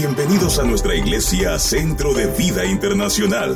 Bienvenidos 0.00 0.58
a 0.58 0.62
nuestra 0.62 0.94
iglesia 0.94 1.58
Centro 1.58 2.14
de 2.14 2.26
Vida 2.28 2.64
Internacional. 2.64 3.54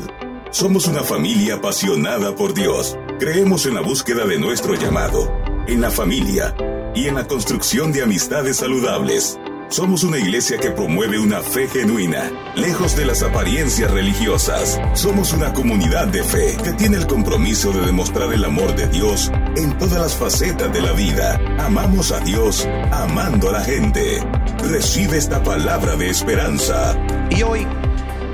Somos 0.50 0.86
una 0.86 1.02
familia 1.02 1.54
apasionada 1.54 2.36
por 2.36 2.52
Dios. 2.52 2.98
Creemos 3.18 3.64
en 3.64 3.76
la 3.76 3.80
búsqueda 3.80 4.26
de 4.26 4.38
nuestro 4.38 4.74
llamado, 4.74 5.32
en 5.66 5.80
la 5.80 5.90
familia 5.90 6.54
y 6.94 7.06
en 7.06 7.14
la 7.14 7.26
construcción 7.26 7.92
de 7.92 8.02
amistades 8.02 8.58
saludables. 8.58 9.38
Somos 9.70 10.04
una 10.04 10.18
iglesia 10.18 10.58
que 10.58 10.70
promueve 10.70 11.18
una 11.18 11.40
fe 11.40 11.66
genuina, 11.66 12.30
lejos 12.56 12.94
de 12.94 13.06
las 13.06 13.22
apariencias 13.22 13.90
religiosas. 13.90 14.78
Somos 14.92 15.32
una 15.32 15.54
comunidad 15.54 16.08
de 16.08 16.22
fe 16.22 16.58
que 16.62 16.74
tiene 16.74 16.98
el 16.98 17.06
compromiso 17.06 17.72
de 17.72 17.86
demostrar 17.86 18.30
el 18.34 18.44
amor 18.44 18.76
de 18.76 18.86
Dios 18.88 19.32
en 19.56 19.78
todas 19.78 19.98
las 19.98 20.14
facetas 20.14 20.70
de 20.74 20.82
la 20.82 20.92
vida. 20.92 21.40
Amamos 21.58 22.12
a 22.12 22.20
Dios 22.20 22.68
amando 22.92 23.48
a 23.48 23.52
la 23.52 23.60
gente. 23.64 24.20
Recibe 24.68 25.18
esta 25.18 25.42
palabra 25.42 25.94
de 25.94 26.08
esperanza. 26.08 26.98
Y 27.30 27.42
hoy 27.42 27.66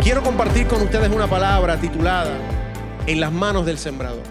quiero 0.00 0.22
compartir 0.22 0.68
con 0.68 0.80
ustedes 0.80 1.08
una 1.08 1.28
palabra 1.28 1.78
titulada 1.80 2.38
En 3.08 3.18
las 3.18 3.32
manos 3.32 3.66
del 3.66 3.78
sembrador. 3.78 4.22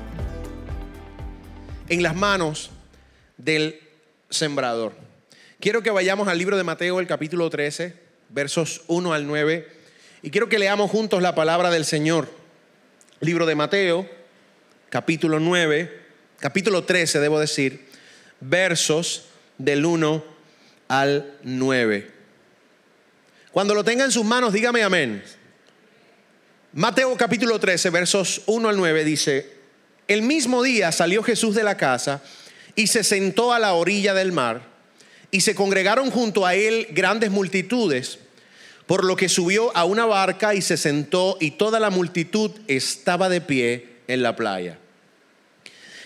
En 1.90 2.02
las 2.02 2.16
manos 2.16 2.71
del 3.38 3.81
sembrador. 4.30 4.93
Quiero 5.59 5.84
que 5.84 5.91
vayamos 5.91 6.30
al 6.30 6.38
libro 6.38 6.55
de 6.55 6.63
Mateo, 6.63 7.02
el 7.02 7.05
capítulo 7.05 7.49
13, 7.49 7.93
versos 8.29 8.81
1 8.88 9.13
al 9.13 9.27
9, 9.27 9.68
y 10.21 10.31
quiero 10.31 10.48
que 10.48 10.57
leamos 10.57 10.90
juntos 10.90 11.21
la 11.21 11.35
palabra 11.35 11.70
del 11.70 11.84
Señor. 11.84 12.29
Libro 13.20 13.45
de 13.45 13.55
Mateo, 13.55 14.09
capítulo 14.90 15.41
9, 15.41 16.02
capítulo 16.40 16.85
13, 16.85 17.20
debo 17.20 17.40
decir, 17.40 17.90
versos 18.40 19.26
del 19.57 19.85
1 19.85 20.16
al 20.16 20.38
9. 20.89 22.11
Cuando 23.52 23.75
lo 23.75 23.84
tenga 23.84 24.05
en 24.05 24.11
sus 24.11 24.25
manos, 24.25 24.52
dígame 24.53 24.81
amén. 24.81 25.23
Mateo 26.73 27.15
capítulo 27.15 27.59
13, 27.59 27.90
versos 27.91 28.41
1 28.48 28.70
al 28.70 28.77
9 28.77 29.04
dice, 29.04 29.54
el 30.07 30.23
mismo 30.23 30.63
día 30.63 30.91
salió 30.91 31.21
Jesús 31.21 31.55
de 31.55 31.63
la 31.63 31.77
casa 31.77 32.23
y 32.76 32.87
se 32.87 33.04
sentó 33.04 33.54
a 33.54 33.59
la 33.59 33.73
orilla 33.73 34.15
del 34.15 34.31
mar 34.31 34.63
y 35.29 35.41
se 35.41 35.54
congregaron 35.54 36.09
junto 36.09 36.46
a 36.46 36.55
él 36.55 36.87
grandes 36.91 37.29
multitudes, 37.29 38.18
por 38.87 39.05
lo 39.05 39.15
que 39.15 39.29
subió 39.29 39.76
a 39.77 39.85
una 39.85 40.05
barca 40.05 40.55
y 40.55 40.63
se 40.63 40.77
sentó 40.77 41.37
y 41.40 41.51
toda 41.51 41.79
la 41.79 41.91
multitud 41.91 42.51
estaba 42.68 43.29
de 43.29 43.41
pie 43.41 43.98
en 44.07 44.24
la 44.24 44.35
playa. 44.35 44.79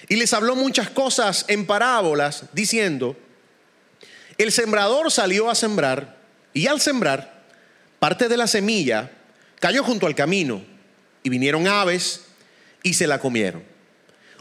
Y 0.09 0.17
les 0.17 0.33
habló 0.33 0.57
muchas 0.57 0.89
cosas 0.89 1.45
en 1.47 1.65
parábolas, 1.65 2.45
diciendo, 2.51 3.15
el 4.37 4.51
sembrador 4.51 5.11
salió 5.11 5.49
a 5.49 5.55
sembrar 5.55 6.17
y 6.53 6.67
al 6.67 6.81
sembrar, 6.81 7.43
parte 7.99 8.27
de 8.27 8.37
la 8.37 8.47
semilla 8.47 9.11
cayó 9.59 9.83
junto 9.83 10.07
al 10.07 10.15
camino 10.15 10.63
y 11.23 11.29
vinieron 11.29 11.67
aves 11.67 12.25
y 12.81 12.93
se 12.93 13.07
la 13.07 13.19
comieron. 13.19 13.63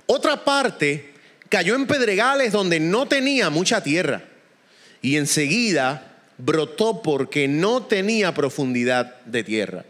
Otra 0.06 0.44
parte 0.44 1.14
cayó 1.48 1.74
en 1.74 1.86
pedregales 1.86 2.52
donde 2.52 2.80
no 2.80 3.06
tenía 3.06 3.50
mucha 3.50 3.82
tierra 3.82 4.24
y 5.00 5.16
enseguida 5.16 6.16
brotó 6.38 7.02
porque 7.02 7.48
no 7.48 7.84
tenía 7.84 8.34
profundidad 8.34 9.20
de 9.27 9.44
tierra. 9.44 9.84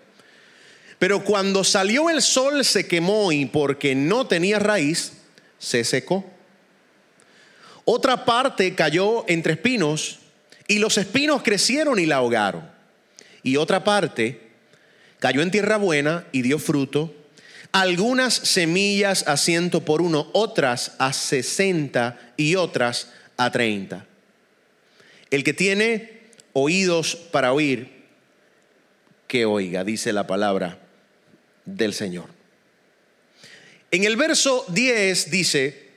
Pero 0.98 1.24
cuando 1.24 1.64
salió 1.64 2.10
el 2.10 2.22
sol 2.22 2.64
se 2.64 2.86
quemó 2.86 3.32
y 3.32 3.46
porque 3.46 3.94
no 3.94 4.26
tenía 4.26 4.58
raíz, 4.58 5.14
se 5.58 5.82
secó. 5.84 6.31
Otra 7.84 8.24
parte 8.24 8.74
cayó 8.74 9.24
entre 9.28 9.54
espinos 9.54 10.20
y 10.68 10.78
los 10.78 10.98
espinos 10.98 11.42
crecieron 11.42 11.98
y 11.98 12.06
la 12.06 12.16
ahogaron. 12.16 12.70
Y 13.42 13.56
otra 13.56 13.82
parte 13.84 14.40
cayó 15.18 15.42
en 15.42 15.50
tierra 15.50 15.76
buena 15.76 16.26
y 16.32 16.42
dio 16.42 16.58
fruto. 16.58 17.14
Algunas 17.72 18.34
semillas 18.34 19.26
a 19.26 19.36
ciento 19.36 19.84
por 19.84 20.02
uno, 20.02 20.28
otras 20.32 20.92
a 20.98 21.12
sesenta 21.12 22.32
y 22.36 22.54
otras 22.56 23.10
a 23.36 23.50
treinta. 23.50 24.06
El 25.30 25.42
que 25.42 25.54
tiene 25.54 26.20
oídos 26.52 27.16
para 27.16 27.52
oír, 27.52 28.02
que 29.26 29.46
oiga, 29.46 29.82
dice 29.84 30.12
la 30.12 30.26
palabra 30.26 30.78
del 31.64 31.94
Señor. 31.94 32.26
En 33.90 34.04
el 34.04 34.16
verso 34.16 34.64
10 34.68 35.30
dice, 35.30 35.91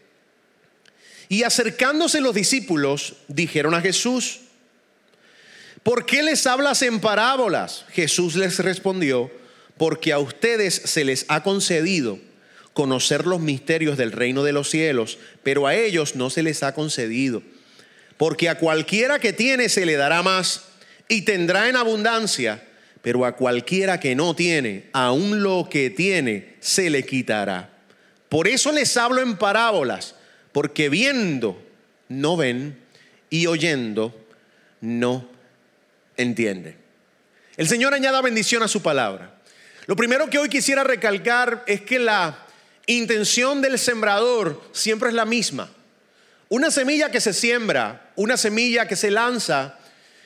y 1.30 1.44
acercándose 1.44 2.22
los 2.22 2.36
discípulos, 2.36 3.16
dijeron 3.28 3.74
a 3.74 3.81
Jesús, 3.81 4.41
¿por 5.84 6.06
qué 6.06 6.24
les 6.24 6.46
hablas 6.47 6.81
en 6.81 7.00
parábolas? 7.00 7.86
Jesús 7.91 8.36
les 8.36 8.59
respondió, 8.59 9.31
porque 9.78 10.13
a 10.13 10.19
ustedes 10.19 10.74
se 10.74 11.03
les 11.03 11.25
ha 11.28 11.44
concedido 11.44 12.19
conocer 12.74 13.25
los 13.25 13.40
misterios 13.40 13.97
del 13.97 14.12
reino 14.12 14.44
de 14.44 14.53
los 14.53 14.69
cielos, 14.69 15.18
pero 15.44 15.68
a 15.68 15.75
ellos 15.75 16.16
no 16.16 16.30
se 16.30 16.44
les 16.44 16.63
ha 16.63 16.74
concedido 16.74 17.42
porque 18.18 18.50
a 18.50 18.57
cualquiera 18.57 19.19
que 19.19 19.34
tiene 19.34 19.69
se 19.69 19.86
le 19.86 19.96
dará 19.96 20.24
más 20.24 20.63
y 21.07 21.24
tendrá 21.24 21.69
en 21.69 21.75
abundancia, 21.75 22.63
pero 23.02 23.25
a 23.25 23.36
cualquiera 23.36 24.00
que 24.00 24.16
no 24.16 24.36
tiene, 24.36 24.90
aún 24.94 25.44
lo 25.44 25.68
que 25.69 25.90
tiene, 25.90 26.56
se 26.59 26.90
le 26.90 27.06
quitará. 27.06 27.69
Por 28.30 28.47
eso 28.47 28.72
les 28.72 28.96
hablo 28.97 29.22
en 29.22 29.38
parábolas, 29.38 30.16
porque 30.56 30.88
viendo 30.88 31.62
no 32.08 32.38
ven 32.38 32.82
y 33.30 33.46
oyendo 33.46 34.16
no 34.80 35.30
entienden. 36.16 36.78
El 37.58 37.68
Señor 37.68 37.94
añada 37.94 38.22
bendición 38.22 38.64
a 38.64 38.70
su 38.70 38.82
palabra. 38.82 39.36
Lo 39.86 39.98
primero 39.98 40.30
que 40.30 40.38
hoy 40.38 40.48
quisiera 40.48 40.86
recalcar 40.86 41.66
es 41.68 41.82
que 41.82 42.00
la 42.00 42.46
intención 42.86 43.62
del 43.62 43.78
sembrador 43.78 44.64
siempre 44.72 45.10
es 45.10 45.16
la 45.16 45.26
misma. 45.26 45.70
Una 46.48 46.72
semilla 46.72 47.12
que 47.12 47.20
se 47.20 47.34
siembra, 47.34 48.14
una 48.16 48.38
semilla 48.38 48.88
que 48.88 48.96
se 48.96 49.12
lanza, 49.12 49.78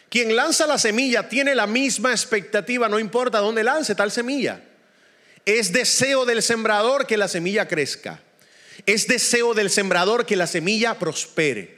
quien 0.10 0.36
lanza 0.36 0.68
la 0.68 0.78
semilla 0.78 1.28
tiene 1.28 1.56
la 1.56 1.66
misma 1.66 2.12
expectativa, 2.12 2.88
no 2.88 3.00
importa 3.00 3.40
dónde 3.40 3.64
lance 3.64 3.96
tal 3.96 4.12
semilla. 4.12 4.62
Es 5.44 5.74
deseo 5.74 6.24
del 6.28 6.44
sembrador 6.44 7.08
que 7.08 7.18
la 7.18 7.28
semilla 7.28 7.68
crezca. 7.68 8.22
Es 8.90 9.08
deseo 9.08 9.54
del 9.54 9.70
sembrador 9.70 10.26
que 10.26 10.36
la 10.36 10.48
semilla 10.48 10.98
prospere. 10.98 11.78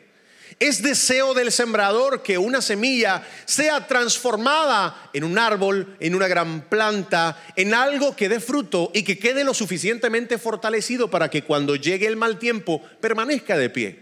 Es 0.61 0.81
deseo 0.81 1.33
del 1.33 1.51
sembrador 1.51 2.23
que 2.23 2.37
una 2.37 2.61
semilla 2.61 3.27
sea 3.43 3.85
transformada 3.85 5.09
en 5.11 5.25
un 5.25 5.37
árbol, 5.37 5.97
en 5.99 6.15
una 6.15 6.29
gran 6.29 6.61
planta, 6.69 7.37
en 7.57 7.73
algo 7.73 8.15
que 8.15 8.29
dé 8.29 8.39
fruto 8.39 8.91
y 8.93 9.03
que 9.03 9.19
quede 9.19 9.43
lo 9.43 9.53
suficientemente 9.53 10.37
fortalecido 10.37 11.09
para 11.09 11.29
que 11.29 11.43
cuando 11.43 11.75
llegue 11.75 12.07
el 12.07 12.15
mal 12.15 12.39
tiempo 12.39 12.81
permanezca 13.01 13.57
de 13.57 13.69
pie. 13.69 13.99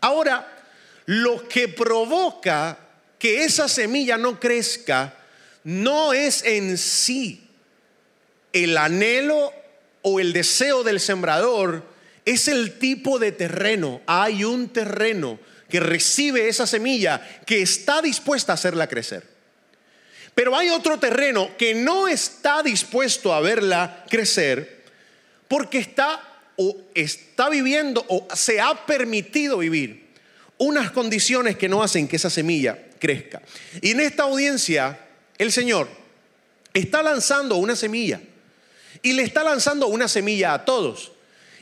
Ahora, 0.00 0.46
lo 1.06 1.48
que 1.48 1.66
provoca 1.66 2.78
que 3.18 3.42
esa 3.42 3.66
semilla 3.66 4.16
no 4.18 4.38
crezca 4.38 5.16
no 5.64 6.12
es 6.12 6.44
en 6.44 6.78
sí 6.78 7.50
el 8.52 8.78
anhelo 8.78 9.52
o 10.02 10.20
el 10.20 10.32
deseo 10.32 10.84
del 10.84 11.00
sembrador, 11.00 11.95
es 12.26 12.48
el 12.48 12.78
tipo 12.78 13.18
de 13.18 13.32
terreno. 13.32 14.02
Hay 14.06 14.44
un 14.44 14.68
terreno 14.68 15.38
que 15.70 15.80
recibe 15.80 16.48
esa 16.48 16.66
semilla 16.66 17.40
que 17.46 17.62
está 17.62 18.02
dispuesta 18.02 18.52
a 18.52 18.54
hacerla 18.56 18.88
crecer. 18.88 19.26
Pero 20.34 20.54
hay 20.54 20.68
otro 20.68 20.98
terreno 20.98 21.56
que 21.56 21.74
no 21.74 22.08
está 22.08 22.62
dispuesto 22.62 23.32
a 23.32 23.40
verla 23.40 24.04
crecer 24.10 24.84
porque 25.48 25.78
está 25.78 26.20
o 26.56 26.76
está 26.94 27.48
viviendo 27.48 28.04
o 28.08 28.26
se 28.34 28.60
ha 28.60 28.86
permitido 28.86 29.58
vivir 29.58 30.06
unas 30.58 30.90
condiciones 30.90 31.56
que 31.56 31.68
no 31.68 31.82
hacen 31.82 32.08
que 32.08 32.16
esa 32.16 32.30
semilla 32.30 32.78
crezca. 32.98 33.40
Y 33.80 33.92
en 33.92 34.00
esta 34.00 34.24
audiencia, 34.24 34.98
el 35.38 35.52
Señor 35.52 35.88
está 36.74 37.02
lanzando 37.02 37.56
una 37.56 37.76
semilla. 37.76 38.20
Y 39.02 39.12
le 39.12 39.22
está 39.22 39.44
lanzando 39.44 39.86
una 39.86 40.08
semilla 40.08 40.54
a 40.54 40.64
todos. 40.64 41.12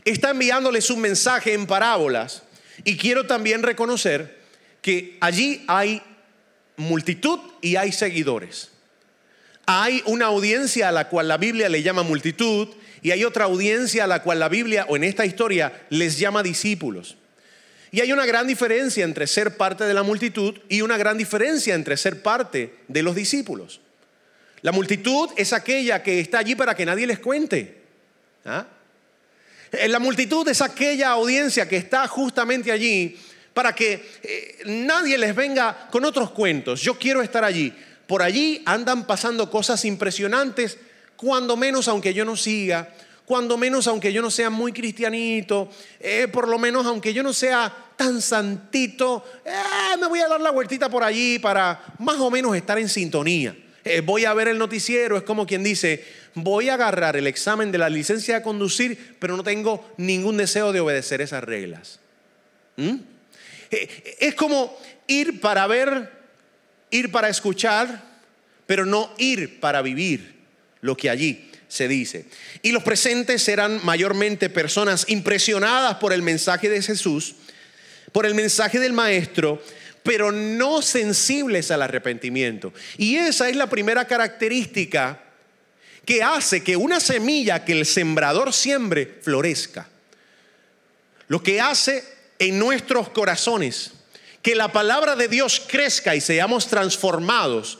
Está 0.04 0.30
enviándoles 0.30 0.90
un 0.90 1.00
mensaje 1.00 1.52
en 1.52 1.66
parábolas. 1.66 2.42
Y 2.84 2.96
quiero 2.96 3.26
también 3.26 3.62
reconocer 3.62 4.38
que 4.82 5.16
allí 5.20 5.64
hay 5.66 6.02
multitud 6.76 7.38
y 7.60 7.76
hay 7.76 7.92
seguidores. 7.92 8.70
Hay 9.66 10.02
una 10.06 10.26
audiencia 10.26 10.88
a 10.88 10.92
la 10.92 11.08
cual 11.08 11.28
la 11.28 11.38
Biblia 11.38 11.68
le 11.68 11.82
llama 11.82 12.02
multitud 12.02 12.68
y 13.00 13.12
hay 13.12 13.24
otra 13.24 13.44
audiencia 13.44 14.04
a 14.04 14.06
la 14.06 14.22
cual 14.22 14.40
la 14.40 14.48
Biblia 14.48 14.86
o 14.88 14.96
en 14.96 15.04
esta 15.04 15.24
historia 15.24 15.86
les 15.88 16.18
llama 16.18 16.42
discípulos. 16.42 17.16
Y 17.90 18.00
hay 18.00 18.12
una 18.12 18.26
gran 18.26 18.46
diferencia 18.46 19.04
entre 19.04 19.26
ser 19.26 19.56
parte 19.56 19.84
de 19.84 19.94
la 19.94 20.02
multitud 20.02 20.58
y 20.68 20.82
una 20.82 20.96
gran 20.96 21.16
diferencia 21.16 21.74
entre 21.74 21.96
ser 21.96 22.22
parte 22.22 22.74
de 22.88 23.02
los 23.02 23.14
discípulos. 23.14 23.80
La 24.62 24.72
multitud 24.72 25.30
es 25.36 25.52
aquella 25.52 26.02
que 26.02 26.20
está 26.20 26.40
allí 26.40 26.56
para 26.56 26.74
que 26.74 26.84
nadie 26.84 27.06
les 27.06 27.20
cuente. 27.20 27.82
¿Ah? 28.44 28.66
Eh, 29.72 29.88
la 29.88 29.98
multitud 29.98 30.46
es 30.48 30.60
aquella 30.60 31.10
audiencia 31.10 31.68
que 31.68 31.76
está 31.76 32.06
justamente 32.06 32.70
allí 32.70 33.16
para 33.52 33.74
que 33.74 34.04
eh, 34.22 34.58
nadie 34.66 35.16
les 35.18 35.34
venga 35.34 35.88
con 35.90 36.04
otros 36.04 36.30
cuentos. 36.30 36.80
Yo 36.80 36.98
quiero 36.98 37.22
estar 37.22 37.44
allí. 37.44 37.72
por 38.06 38.20
allí 38.20 38.62
andan 38.66 39.06
pasando 39.06 39.50
cosas 39.50 39.82
impresionantes, 39.86 40.76
cuando 41.16 41.56
menos 41.56 41.88
aunque 41.88 42.12
yo 42.12 42.26
no 42.26 42.36
siga, 42.36 42.92
cuando 43.24 43.56
menos 43.56 43.86
aunque 43.86 44.12
yo 44.12 44.20
no 44.20 44.30
sea 44.30 44.50
muy 44.50 44.72
cristianito, 44.72 45.70
eh, 45.98 46.28
por 46.30 46.46
lo 46.46 46.58
menos 46.58 46.84
aunque 46.84 47.14
yo 47.14 47.22
no 47.22 47.32
sea 47.32 47.74
tan 47.96 48.20
santito, 48.20 49.24
me 49.98 50.06
voy 50.06 50.20
a 50.20 50.28
dar 50.28 50.40
la 50.40 50.50
vueltita 50.50 50.90
por 50.90 51.02
allí 51.02 51.38
para 51.38 51.94
más 51.98 52.16
o 52.16 52.30
menos 52.30 52.54
estar 52.54 52.78
en 52.78 52.90
sintonía. 52.90 53.56
Voy 54.04 54.26
a 54.26 54.34
ver 54.34 54.48
el 54.48 54.58
noticiero, 54.58 55.16
es 55.16 55.22
como 55.22 55.46
quien 55.46 55.62
dice, 55.62 56.04
voy 56.34 56.68
a 56.68 56.74
agarrar 56.74 57.16
el 57.16 57.26
examen 57.26 57.72
de 57.72 57.78
la 57.78 57.88
licencia 57.88 58.36
de 58.36 58.42
conducir, 58.42 59.16
pero 59.18 59.36
no 59.36 59.42
tengo 59.42 59.88
ningún 59.96 60.36
deseo 60.36 60.72
de 60.72 60.80
obedecer 60.80 61.20
esas 61.20 61.44
reglas. 61.44 62.00
¿Mm? 62.76 62.96
Es 64.20 64.34
como 64.34 64.76
ir 65.06 65.40
para 65.40 65.66
ver, 65.66 66.10
ir 66.90 67.10
para 67.10 67.28
escuchar, 67.28 68.02
pero 68.66 68.86
no 68.86 69.12
ir 69.18 69.60
para 69.60 69.82
vivir 69.82 70.34
lo 70.80 70.96
que 70.96 71.10
allí 71.10 71.50
se 71.68 71.88
dice. 71.88 72.26
Y 72.62 72.72
los 72.72 72.82
presentes 72.82 73.42
serán 73.42 73.80
mayormente 73.84 74.50
personas 74.50 75.06
impresionadas 75.08 75.96
por 75.96 76.12
el 76.12 76.22
mensaje 76.22 76.68
de 76.68 76.82
Jesús, 76.82 77.36
por 78.12 78.26
el 78.26 78.34
mensaje 78.34 78.78
del 78.78 78.92
Maestro, 78.92 79.62
pero 80.02 80.30
no 80.30 80.82
sensibles 80.82 81.70
al 81.70 81.82
arrepentimiento. 81.82 82.72
Y 82.96 83.16
esa 83.16 83.48
es 83.48 83.56
la 83.56 83.68
primera 83.68 84.06
característica 84.06 85.23
que 86.04 86.22
hace 86.22 86.62
que 86.62 86.76
una 86.76 87.00
semilla 87.00 87.64
que 87.64 87.72
el 87.72 87.86
sembrador 87.86 88.52
siembre 88.52 89.18
florezca. 89.22 89.88
Lo 91.28 91.42
que 91.42 91.60
hace 91.60 92.04
en 92.38 92.58
nuestros 92.58 93.08
corazones 93.10 93.92
que 94.42 94.54
la 94.54 94.70
palabra 94.72 95.16
de 95.16 95.28
Dios 95.28 95.62
crezca 95.66 96.14
y 96.14 96.20
seamos 96.20 96.66
transformados 96.66 97.78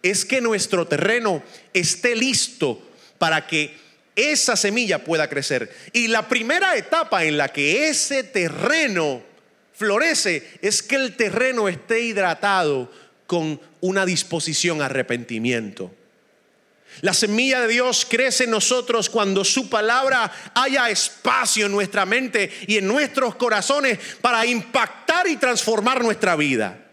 es 0.00 0.24
que 0.24 0.40
nuestro 0.40 0.86
terreno 0.86 1.42
esté 1.74 2.14
listo 2.14 2.80
para 3.18 3.46
que 3.46 3.76
esa 4.14 4.56
semilla 4.56 5.02
pueda 5.02 5.28
crecer. 5.28 5.74
Y 5.92 6.06
la 6.06 6.28
primera 6.28 6.76
etapa 6.76 7.24
en 7.24 7.36
la 7.36 7.48
que 7.48 7.88
ese 7.88 8.22
terreno 8.22 9.22
florece 9.74 10.46
es 10.62 10.82
que 10.82 10.96
el 10.96 11.16
terreno 11.16 11.68
esté 11.68 12.00
hidratado 12.00 12.90
con 13.26 13.60
una 13.80 14.06
disposición 14.06 14.82
a 14.82 14.86
arrepentimiento. 14.86 15.92
La 17.02 17.14
semilla 17.14 17.60
de 17.60 17.68
Dios 17.68 18.06
crece 18.08 18.44
en 18.44 18.50
nosotros 18.50 19.08
cuando 19.08 19.44
su 19.44 19.70
palabra 19.70 20.30
haya 20.54 20.90
espacio 20.90 21.66
en 21.66 21.72
nuestra 21.72 22.04
mente 22.04 22.52
y 22.66 22.76
en 22.76 22.86
nuestros 22.86 23.36
corazones 23.36 23.98
para 24.20 24.44
impactar 24.44 25.26
y 25.26 25.36
transformar 25.36 26.02
nuestra 26.02 26.36
vida. 26.36 26.86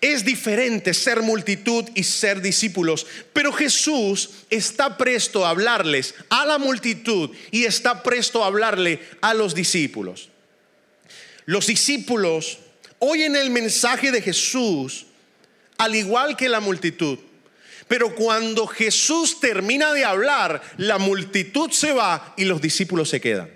Es 0.00 0.24
diferente 0.24 0.92
ser 0.92 1.22
multitud 1.22 1.84
y 1.94 2.02
ser 2.02 2.40
discípulos, 2.40 3.06
pero 3.32 3.52
Jesús 3.52 4.30
está 4.50 4.96
presto 4.96 5.46
a 5.46 5.50
hablarles 5.50 6.14
a 6.28 6.44
la 6.44 6.58
multitud 6.58 7.30
y 7.50 7.64
está 7.64 8.02
presto 8.02 8.42
a 8.42 8.48
hablarle 8.48 9.00
a 9.20 9.34
los 9.34 9.54
discípulos. 9.54 10.30
Los 11.44 11.68
discípulos 11.68 12.58
oyen 12.98 13.36
el 13.36 13.50
mensaje 13.50 14.10
de 14.10 14.20
Jesús 14.20 15.06
al 15.78 15.94
igual 15.94 16.36
que 16.36 16.48
la 16.48 16.60
multitud. 16.60 17.18
Pero 17.88 18.14
cuando 18.14 18.66
Jesús 18.66 19.38
termina 19.38 19.92
de 19.92 20.04
hablar, 20.04 20.60
la 20.76 20.98
multitud 20.98 21.70
se 21.70 21.92
va 21.92 22.34
y 22.36 22.44
los 22.44 22.60
discípulos 22.60 23.08
se 23.08 23.20
quedan. 23.20 23.50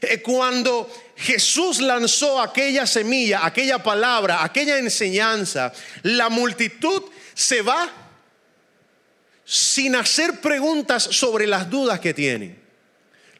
Eh, 0.00 0.20
cuando 0.20 0.90
Jesús 1.16 1.80
lanzó 1.80 2.40
aquella 2.40 2.86
semilla, 2.86 3.46
aquella 3.46 3.82
palabra, 3.82 4.42
aquella 4.42 4.78
enseñanza, 4.78 5.72
la 6.02 6.28
multitud 6.28 7.02
se 7.32 7.62
va 7.62 7.90
sin 9.44 9.94
hacer 9.94 10.40
preguntas 10.40 11.02
sobre 11.02 11.46
las 11.46 11.70
dudas 11.70 12.00
que 12.00 12.14
tienen. 12.14 12.58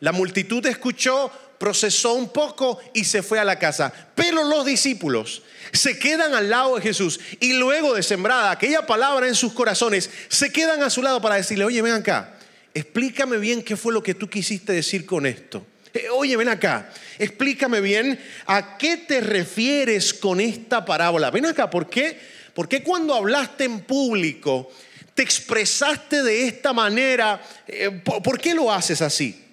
La 0.01 0.13
multitud 0.13 0.65
escuchó, 0.67 1.33
procesó 1.65 2.13
un 2.13 2.29
poco 2.29 2.79
y 2.93 3.05
se 3.05 3.23
fue 3.23 3.41
a 3.41 3.45
la 3.45 3.59
casa. 3.59 3.91
Pero 4.15 4.45
los 4.45 4.67
discípulos 4.67 5.43
se 5.73 5.99
quedan 5.99 6.35
al 6.35 6.51
lado 6.51 6.77
de 6.77 6.83
Jesús 6.83 7.19
y 7.41 7.55
luego 7.55 7.95
de 7.95 8.03
sembrada 8.03 8.51
aquella 8.51 8.85
palabra 8.85 9.29
en 9.29 9.35
sus 9.35 9.55
corazones, 9.55 10.11
se 10.29 10.53
quedan 10.53 10.83
a 10.83 10.91
su 10.91 11.01
lado 11.01 11.23
para 11.23 11.37
decirle, 11.37 11.65
oye, 11.65 11.81
ven 11.81 11.95
acá, 11.95 12.35
explícame 12.75 13.39
bien 13.39 13.63
qué 13.63 13.79
fue 13.79 13.95
lo 13.95 14.03
que 14.03 14.13
tú 14.13 14.29
quisiste 14.29 14.75
decir 14.75 15.07
con 15.07 15.25
esto. 15.25 15.67
Eh, 15.95 16.11
oye, 16.11 16.37
ven 16.37 16.51
acá, 16.51 16.91
explícame 17.19 17.81
bien 17.81 18.21
a 18.45 18.77
qué 18.77 18.99
te 18.99 19.23
refieres 19.23 20.13
con 20.13 20.43
esta 20.43 20.85
parábola. 20.85 21.31
Ven 21.31 21.47
acá, 21.47 21.71
¿por 21.71 21.89
qué? 21.89 22.21
¿Por 22.53 22.69
qué 22.69 22.83
cuando 22.83 23.15
hablaste 23.15 23.65
en 23.65 23.81
público 23.81 24.71
te 25.15 25.23
expresaste 25.23 26.23
de 26.23 26.47
esta 26.47 26.75
manera? 26.75 27.41
Eh, 27.67 28.03
¿Por 28.05 28.39
qué 28.39 28.53
lo 28.53 28.71
haces 28.71 29.01
así? 29.01 29.44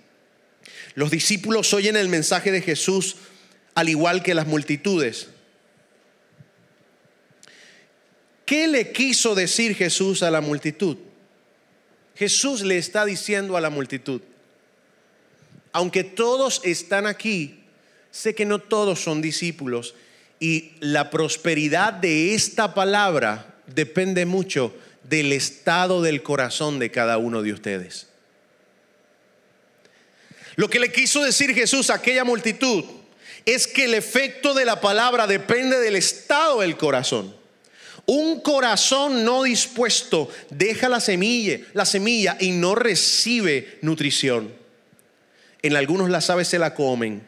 Los 0.95 1.11
discípulos 1.11 1.73
oyen 1.73 1.95
el 1.95 2.09
mensaje 2.09 2.51
de 2.51 2.61
Jesús 2.61 3.15
al 3.75 3.89
igual 3.89 4.23
que 4.23 4.33
las 4.33 4.47
multitudes. 4.47 5.27
¿Qué 8.45 8.67
le 8.67 8.91
quiso 8.91 9.33
decir 9.33 9.75
Jesús 9.75 10.23
a 10.23 10.31
la 10.31 10.41
multitud? 10.41 10.97
Jesús 12.15 12.63
le 12.63 12.77
está 12.77 13.05
diciendo 13.05 13.55
a 13.55 13.61
la 13.61 13.69
multitud, 13.69 14.21
aunque 15.71 16.03
todos 16.03 16.61
están 16.65 17.07
aquí, 17.07 17.63
sé 18.11 18.35
que 18.35 18.45
no 18.45 18.59
todos 18.59 19.01
son 19.01 19.21
discípulos 19.21 19.95
y 20.39 20.73
la 20.81 21.09
prosperidad 21.09 21.93
de 21.93 22.35
esta 22.35 22.73
palabra 22.73 23.55
depende 23.67 24.25
mucho 24.25 24.75
del 25.03 25.31
estado 25.31 26.01
del 26.01 26.21
corazón 26.21 26.77
de 26.77 26.91
cada 26.91 27.17
uno 27.17 27.41
de 27.41 27.53
ustedes. 27.53 28.10
Lo 30.61 30.69
que 30.69 30.79
le 30.79 30.91
quiso 30.91 31.23
decir 31.23 31.55
Jesús 31.55 31.89
a 31.89 31.95
aquella 31.95 32.23
multitud 32.23 32.83
es 33.47 33.65
que 33.65 33.85
el 33.85 33.95
efecto 33.95 34.53
de 34.53 34.63
la 34.63 34.79
palabra 34.79 35.25
depende 35.25 35.79
del 35.79 35.95
estado 35.95 36.61
del 36.61 36.77
corazón. 36.77 37.35
Un 38.05 38.41
corazón 38.41 39.25
no 39.25 39.41
dispuesto 39.41 40.29
deja 40.51 40.87
la 40.87 40.99
semilla, 40.99 41.61
la 41.73 41.83
semilla 41.83 42.37
y 42.39 42.51
no 42.51 42.75
recibe 42.75 43.79
nutrición. 43.81 44.53
En 45.63 45.75
algunos 45.75 46.11
las 46.11 46.29
aves 46.29 46.49
se 46.49 46.59
la 46.59 46.75
comen. 46.75 47.23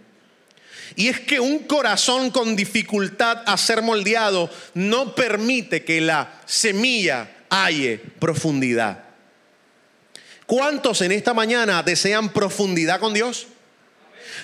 Y 0.96 1.08
es 1.08 1.20
que 1.20 1.40
un 1.40 1.64
corazón 1.64 2.30
con 2.30 2.56
dificultad 2.56 3.42
a 3.48 3.58
ser 3.58 3.82
moldeado 3.82 4.48
no 4.76 5.16
permite 5.16 5.84
que 5.84 6.02
la 6.02 6.40
semilla 6.46 7.32
halle 7.50 8.00
profundidad. 8.20 9.03
¿Cuántos 10.54 11.02
en 11.02 11.12
esta 11.12 11.34
mañana 11.34 11.82
desean 11.82 12.32
profundidad 12.32 13.00
con 13.00 13.12
Dios? 13.12 13.48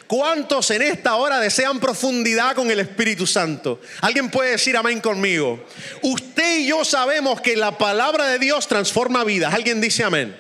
¿Cuántos 0.08 0.72
en 0.72 0.82
esta 0.82 1.18
hora 1.18 1.40
desean 1.40 1.80
profundidad 1.80 2.56
con 2.56 2.72
el 2.72 2.80
Espíritu 2.80 3.28
Santo? 3.28 3.80
Alguien 4.02 4.32
puede 4.32 4.50
decir 4.50 4.76
amén 4.76 5.02
conmigo. 5.02 5.64
Usted 6.02 6.62
y 6.62 6.66
yo 6.66 6.84
sabemos 6.84 7.42
que 7.42 7.56
la 7.56 7.78
palabra 7.78 8.26
de 8.26 8.40
Dios 8.40 8.68
transforma 8.68 9.24
vidas. 9.24 9.54
Alguien 9.54 9.82
dice 9.82 10.04
amén. 10.04 10.36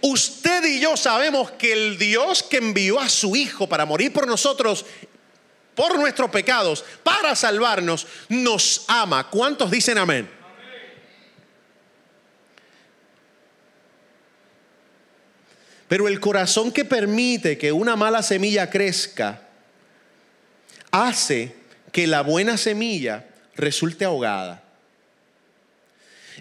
Usted 0.00 0.64
y 0.64 0.80
yo 0.80 0.96
sabemos 0.96 1.50
que 1.50 1.74
el 1.74 1.98
Dios 1.98 2.42
que 2.42 2.56
envió 2.56 2.98
a 2.98 3.10
su 3.10 3.36
Hijo 3.36 3.68
para 3.68 3.84
morir 3.84 4.14
por 4.14 4.26
nosotros, 4.26 4.86
por 5.74 5.98
nuestros 5.98 6.30
pecados, 6.30 6.86
para 7.02 7.36
salvarnos, 7.36 8.06
nos 8.30 8.86
ama. 8.88 9.28
¿Cuántos 9.28 9.70
dicen 9.70 9.98
amén? 9.98 10.41
Pero 15.92 16.08
el 16.08 16.20
corazón 16.20 16.72
que 16.72 16.86
permite 16.86 17.58
que 17.58 17.70
una 17.70 17.96
mala 17.96 18.22
semilla 18.22 18.70
crezca 18.70 19.42
hace 20.90 21.54
que 21.92 22.06
la 22.06 22.22
buena 22.22 22.56
semilla 22.56 23.26
resulte 23.56 24.06
ahogada. 24.06 24.64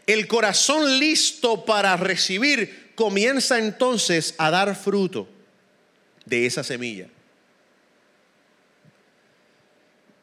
El 0.07 0.25
corazón 0.27 0.99
listo 0.99 1.65
para 1.65 1.97
recibir 1.97 2.93
comienza 2.95 3.59
entonces 3.59 4.35
a 4.37 4.51
dar 4.51 4.73
fruto 4.73 5.27
de 6.23 6.45
esa 6.45 6.63
semilla. 6.63 7.09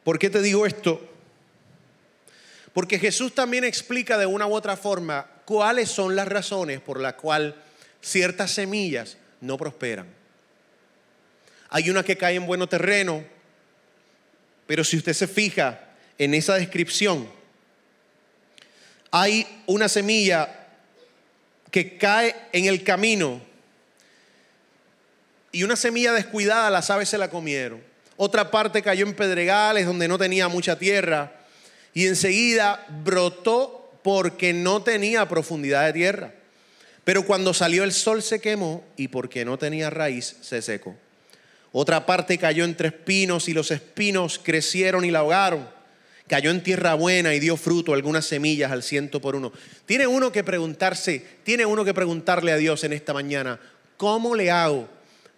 ¿Por 0.04 0.18
qué 0.18 0.30
te 0.30 0.40
digo 0.40 0.64
esto? 0.64 1.06
Porque 2.73 2.99
Jesús 2.99 3.35
también 3.35 3.64
explica 3.64 4.16
de 4.16 4.25
una 4.25 4.47
u 4.47 4.54
otra 4.54 4.78
forma 4.78 5.26
cuáles 5.44 5.90
son 5.90 6.16
las 6.16 6.28
razones 6.28 6.80
por 6.80 6.99
las 6.99 7.12
cuales 7.12 7.67
ciertas 8.00 8.52
semillas 8.52 9.16
no 9.40 9.56
prosperan. 9.56 10.06
Hay 11.70 11.90
una 11.90 12.02
que 12.02 12.16
cae 12.16 12.36
en 12.36 12.46
buen 12.46 12.66
terreno, 12.68 13.24
pero 14.66 14.84
si 14.84 14.96
usted 14.96 15.12
se 15.12 15.26
fija 15.26 15.80
en 16.16 16.34
esa 16.34 16.54
descripción, 16.54 17.28
hay 19.10 19.46
una 19.66 19.88
semilla 19.88 20.66
que 21.70 21.96
cae 21.96 22.34
en 22.52 22.66
el 22.66 22.82
camino 22.84 23.40
y 25.52 25.62
una 25.62 25.76
semilla 25.76 26.12
descuidada 26.12 26.70
las 26.70 26.90
aves 26.90 27.08
se 27.08 27.18
la 27.18 27.30
comieron. 27.30 27.82
Otra 28.16 28.50
parte 28.50 28.82
cayó 28.82 29.06
en 29.06 29.14
pedregales 29.14 29.86
donde 29.86 30.08
no 30.08 30.18
tenía 30.18 30.48
mucha 30.48 30.78
tierra 30.78 31.32
y 31.94 32.06
enseguida 32.06 32.86
brotó 33.04 33.92
porque 34.02 34.52
no 34.52 34.82
tenía 34.82 35.28
profundidad 35.28 35.86
de 35.86 35.92
tierra. 35.92 36.34
Pero 37.08 37.24
cuando 37.24 37.54
salió 37.54 37.84
el 37.84 37.92
sol 37.94 38.22
se 38.22 38.38
quemó 38.38 38.84
y 38.98 39.08
porque 39.08 39.42
no 39.42 39.56
tenía 39.56 39.88
raíz 39.88 40.36
se 40.42 40.60
secó. 40.60 40.94
Otra 41.72 42.04
parte 42.04 42.36
cayó 42.36 42.66
entre 42.66 42.88
espinos 42.88 43.48
y 43.48 43.54
los 43.54 43.70
espinos 43.70 44.38
crecieron 44.38 45.06
y 45.06 45.10
la 45.10 45.20
ahogaron. 45.20 45.66
Cayó 46.26 46.50
en 46.50 46.62
tierra 46.62 46.92
buena 46.92 47.32
y 47.32 47.40
dio 47.40 47.56
fruto 47.56 47.94
algunas 47.94 48.26
semillas 48.26 48.70
al 48.72 48.82
ciento 48.82 49.22
por 49.22 49.36
uno. 49.36 49.54
Tiene 49.86 50.06
uno 50.06 50.30
que 50.30 50.44
preguntarse, 50.44 51.24
tiene 51.44 51.64
uno 51.64 51.82
que 51.82 51.94
preguntarle 51.94 52.52
a 52.52 52.58
Dios 52.58 52.84
en 52.84 52.92
esta 52.92 53.14
mañana, 53.14 53.58
¿cómo 53.96 54.34
le 54.34 54.50
hago 54.50 54.86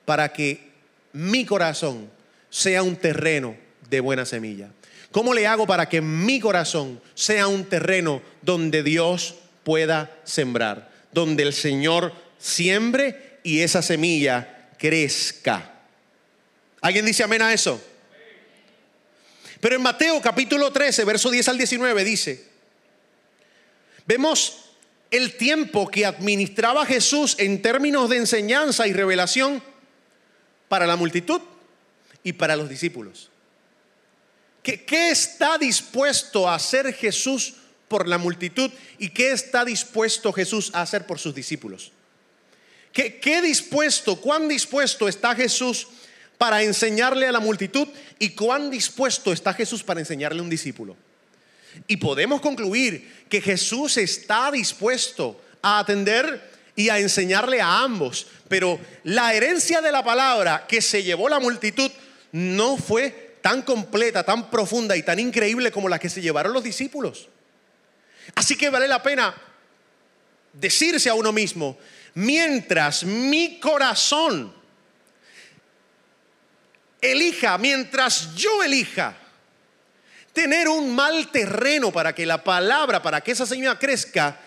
para 0.04 0.32
que 0.32 0.72
mi 1.12 1.44
corazón 1.44 2.10
sea 2.50 2.82
un 2.82 2.96
terreno 2.96 3.54
de 3.88 4.00
buena 4.00 4.26
semilla? 4.26 4.70
¿Cómo 5.12 5.32
le 5.34 5.46
hago 5.46 5.68
para 5.68 5.88
que 5.88 6.00
mi 6.00 6.40
corazón 6.40 7.00
sea 7.14 7.46
un 7.46 7.64
terreno 7.64 8.22
donde 8.42 8.82
Dios 8.82 9.36
pueda 9.62 10.10
sembrar? 10.24 10.89
Donde 11.12 11.42
el 11.42 11.52
Señor 11.52 12.12
siembre 12.38 13.38
y 13.42 13.60
esa 13.60 13.82
semilla 13.82 14.70
crezca. 14.78 15.80
¿Alguien 16.80 17.04
dice 17.04 17.22
amén 17.22 17.42
a 17.42 17.52
eso? 17.52 17.82
Pero 19.60 19.76
en 19.76 19.82
Mateo 19.82 20.20
capítulo 20.22 20.72
13, 20.72 21.04
verso 21.04 21.30
10 21.30 21.48
al 21.48 21.58
19 21.58 22.04
dice, 22.04 22.48
vemos 24.06 24.70
el 25.10 25.36
tiempo 25.36 25.88
que 25.88 26.06
administraba 26.06 26.86
Jesús 26.86 27.36
en 27.38 27.60
términos 27.60 28.08
de 28.08 28.16
enseñanza 28.16 28.86
y 28.86 28.92
revelación 28.92 29.62
para 30.68 30.86
la 30.86 30.96
multitud 30.96 31.42
y 32.22 32.32
para 32.32 32.56
los 32.56 32.68
discípulos. 32.68 33.28
¿Qué, 34.62 34.84
qué 34.84 35.10
está 35.10 35.58
dispuesto 35.58 36.48
a 36.48 36.54
hacer 36.54 36.94
Jesús 36.94 37.54
por 37.90 38.06
la 38.06 38.18
multitud 38.18 38.70
y 38.98 39.08
qué 39.08 39.32
está 39.32 39.64
dispuesto 39.64 40.32
Jesús 40.32 40.70
a 40.72 40.82
hacer 40.82 41.06
por 41.06 41.18
sus 41.18 41.34
discípulos? 41.34 41.90
¿Qué, 42.92 43.42
dispuesto, 43.42 44.20
cuán 44.20 44.48
dispuesto 44.48 45.08
está 45.08 45.34
Jesús 45.34 45.88
para 46.38 46.62
enseñarle 46.62 47.26
a 47.26 47.32
la 47.32 47.40
multitud 47.40 47.88
y 48.18 48.30
cuán 48.30 48.70
dispuesto 48.70 49.32
está 49.32 49.52
Jesús 49.52 49.82
para 49.82 50.00
enseñarle 50.00 50.38
a 50.38 50.42
un 50.42 50.48
discípulo. 50.48 50.96
Y 51.86 51.96
podemos 51.98 52.40
concluir 52.40 53.26
que 53.28 53.40
Jesús 53.40 53.96
está 53.96 54.50
dispuesto 54.50 55.40
a 55.60 55.80
atender 55.80 56.50
y 56.74 56.88
a 56.88 56.98
enseñarle 56.98 57.60
a 57.60 57.82
ambos, 57.82 58.26
pero 58.48 58.80
la 59.04 59.34
herencia 59.34 59.80
de 59.80 59.92
la 59.92 60.02
palabra 60.02 60.64
que 60.66 60.80
se 60.80 61.02
llevó 61.02 61.28
la 61.28 61.40
multitud 61.40 61.90
no 62.32 62.76
fue 62.76 63.36
tan 63.42 63.62
completa, 63.62 64.24
tan 64.24 64.50
profunda 64.50 64.96
y 64.96 65.02
tan 65.02 65.18
increíble 65.18 65.70
como 65.70 65.88
la 65.88 65.98
que 65.98 66.08
se 66.08 66.22
llevaron 66.22 66.52
los 66.52 66.64
discípulos. 66.64 67.28
Así 68.34 68.56
que 68.56 68.70
vale 68.70 68.88
la 68.88 69.02
pena 69.02 69.34
decirse 70.52 71.08
a 71.08 71.14
uno 71.14 71.32
mismo, 71.32 71.78
mientras 72.14 73.04
mi 73.04 73.60
corazón 73.60 74.52
elija, 77.00 77.58
mientras 77.58 78.34
yo 78.34 78.62
elija 78.62 79.16
tener 80.32 80.68
un 80.68 80.94
mal 80.94 81.30
terreno 81.30 81.90
para 81.92 82.14
que 82.14 82.26
la 82.26 82.42
palabra, 82.42 83.02
para 83.02 83.20
que 83.20 83.32
esa 83.32 83.46
señora 83.46 83.78
crezca, 83.78 84.38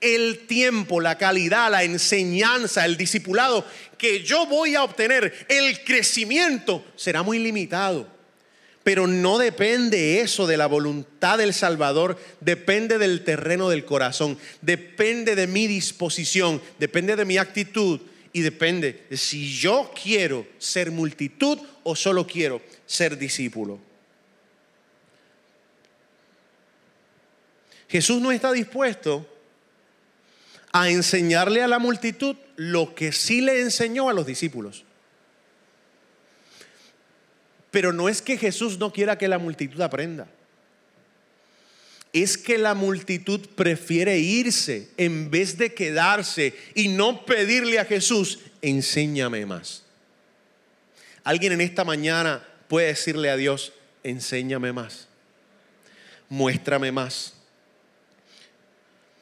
el 0.00 0.46
tiempo, 0.48 1.00
la 1.00 1.16
calidad, 1.16 1.70
la 1.70 1.84
enseñanza, 1.84 2.84
el 2.84 2.96
discipulado 2.96 3.64
que 3.96 4.24
yo 4.24 4.46
voy 4.46 4.74
a 4.74 4.82
obtener, 4.82 5.46
el 5.48 5.84
crecimiento 5.84 6.84
será 6.96 7.22
muy 7.22 7.38
limitado. 7.38 8.08
Pero 8.84 9.06
no 9.06 9.38
depende 9.38 10.20
eso 10.20 10.46
de 10.46 10.56
la 10.56 10.66
voluntad 10.66 11.38
del 11.38 11.54
Salvador, 11.54 12.18
depende 12.40 12.98
del 12.98 13.22
terreno 13.22 13.68
del 13.68 13.84
corazón, 13.84 14.38
depende 14.60 15.36
de 15.36 15.46
mi 15.46 15.66
disposición, 15.68 16.60
depende 16.78 17.14
de 17.14 17.24
mi 17.24 17.38
actitud 17.38 18.00
y 18.32 18.40
depende 18.40 19.06
de 19.08 19.16
si 19.16 19.52
yo 19.56 19.92
quiero 20.00 20.46
ser 20.58 20.90
multitud 20.90 21.58
o 21.84 21.94
solo 21.94 22.26
quiero 22.26 22.60
ser 22.86 23.18
discípulo. 23.18 23.78
Jesús 27.88 28.20
no 28.22 28.32
está 28.32 28.50
dispuesto 28.52 29.28
a 30.72 30.88
enseñarle 30.88 31.62
a 31.62 31.68
la 31.68 31.78
multitud 31.78 32.36
lo 32.56 32.94
que 32.94 33.12
sí 33.12 33.42
le 33.42 33.60
enseñó 33.60 34.08
a 34.08 34.14
los 34.14 34.26
discípulos. 34.26 34.84
Pero 37.72 37.92
no 37.92 38.08
es 38.08 38.22
que 38.22 38.38
Jesús 38.38 38.78
no 38.78 38.92
quiera 38.92 39.18
que 39.18 39.26
la 39.26 39.38
multitud 39.38 39.80
aprenda 39.80 40.28
es 42.12 42.36
que 42.36 42.58
la 42.58 42.74
multitud 42.74 43.40
prefiere 43.54 44.18
irse 44.18 44.88
en 44.96 45.30
vez 45.30 45.56
de 45.56 45.72
quedarse 45.72 46.54
y 46.74 46.88
no 46.88 47.24
pedirle 47.24 47.78
a 47.78 47.86
Jesús, 47.86 48.40
enséñame 48.60 49.46
más. 49.46 49.82
Alguien 51.24 51.52
en 51.52 51.62
esta 51.62 51.84
mañana 51.84 52.46
puede 52.68 52.88
decirle 52.88 53.30
a 53.30 53.36
Dios, 53.36 53.72
enséñame 54.02 54.72
más, 54.72 55.08
muéstrame 56.28 56.92
más. 56.92 57.34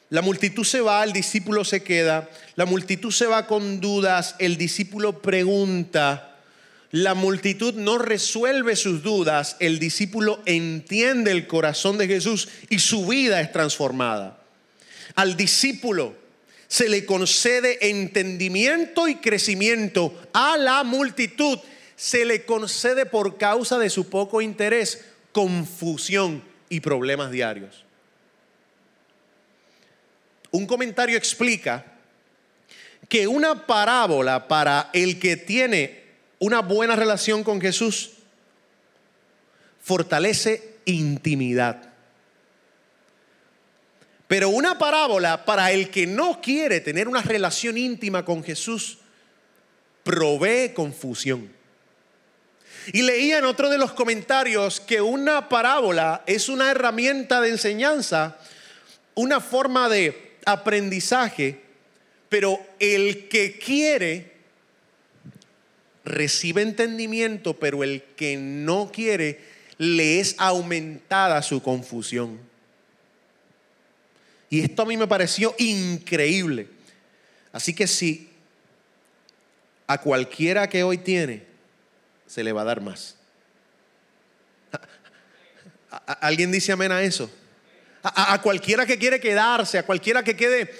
La 0.09 0.21
multitud 0.21 0.65
se 0.65 0.81
va, 0.81 1.01
el 1.05 1.13
discípulo 1.13 1.63
se 1.63 1.83
queda, 1.83 2.29
la 2.55 2.65
multitud 2.65 3.11
se 3.11 3.27
va 3.27 3.47
con 3.47 3.79
dudas, 3.79 4.35
el 4.39 4.57
discípulo 4.57 5.21
pregunta, 5.21 6.30
la 6.91 7.13
multitud 7.13 7.73
no 7.75 7.97
resuelve 7.97 8.75
sus 8.75 9.01
dudas, 9.01 9.55
el 9.59 9.79
discípulo 9.79 10.41
entiende 10.45 11.31
el 11.31 11.47
corazón 11.47 11.97
de 11.97 12.07
Jesús 12.07 12.49
y 12.69 12.79
su 12.79 13.07
vida 13.07 13.39
es 13.39 13.51
transformada. 13.53 14.41
Al 15.15 15.37
discípulo 15.37 16.15
se 16.67 16.89
le 16.89 17.05
concede 17.05 17.89
entendimiento 17.89 19.07
y 19.07 19.15
crecimiento. 19.15 20.13
A 20.33 20.57
la 20.57 20.83
multitud 20.83 21.59
se 21.95 22.25
le 22.25 22.43
concede 22.43 23.05
por 23.05 23.37
causa 23.37 23.77
de 23.77 23.89
su 23.89 24.09
poco 24.09 24.41
interés 24.41 25.05
confusión 25.31 26.43
y 26.67 26.81
problemas 26.81 27.31
diarios. 27.31 27.85
Un 30.51 30.65
comentario 30.65 31.17
explica 31.17 31.85
que 33.07 33.27
una 33.27 33.65
parábola 33.65 34.49
para 34.49 34.89
el 34.93 35.19
que 35.19 35.37
tiene 35.37 36.00
una 36.41 36.61
buena 36.61 36.95
relación 36.95 37.43
con 37.43 37.61
Jesús 37.61 38.13
fortalece 39.79 40.79
intimidad. 40.85 41.93
Pero 44.27 44.49
una 44.49 44.79
parábola 44.79 45.45
para 45.45 45.71
el 45.71 45.91
que 45.91 46.07
no 46.07 46.41
quiere 46.41 46.81
tener 46.81 47.07
una 47.07 47.21
relación 47.21 47.77
íntima 47.77 48.25
con 48.25 48.43
Jesús 48.43 48.97
provee 50.03 50.73
confusión. 50.73 51.51
Y 52.91 53.03
leía 53.03 53.37
en 53.37 53.45
otro 53.45 53.69
de 53.69 53.77
los 53.77 53.91
comentarios 53.91 54.79
que 54.79 54.99
una 54.99 55.47
parábola 55.47 56.23
es 56.25 56.49
una 56.49 56.71
herramienta 56.71 57.39
de 57.39 57.49
enseñanza, 57.49 58.39
una 59.13 59.41
forma 59.41 59.89
de 59.89 60.37
aprendizaje, 60.45 61.61
pero 62.29 62.59
el 62.79 63.27
que 63.29 63.59
quiere 63.59 64.30
recibe 66.03 66.61
entendimiento, 66.61 67.57
pero 67.57 67.83
el 67.83 68.03
que 68.15 68.37
no 68.37 68.91
quiere, 68.91 69.39
le 69.77 70.19
es 70.19 70.35
aumentada 70.37 71.41
su 71.41 71.61
confusión. 71.61 72.39
Y 74.49 74.61
esto 74.61 74.81
a 74.81 74.85
mí 74.85 74.97
me 74.97 75.07
pareció 75.07 75.55
increíble. 75.57 76.67
Así 77.51 77.73
que 77.73 77.87
si 77.87 78.29
a 79.87 79.99
cualquiera 79.99 80.69
que 80.69 80.83
hoy 80.83 80.97
tiene, 80.97 81.43
se 82.27 82.43
le 82.43 82.51
va 82.51 82.61
a 82.61 82.65
dar 82.65 82.81
más. 82.81 83.15
¿Alguien 86.21 86.51
dice 86.51 86.71
amén 86.71 86.91
a 86.91 87.01
eso? 87.01 87.29
A, 88.03 88.33
a, 88.33 88.41
cualquiera 88.41 88.85
que 88.85 88.97
quiere 88.97 89.19
quedarse, 89.19 89.77
a 89.77 89.85
cualquiera 89.85 90.23
que 90.23 90.35
quede 90.35 90.73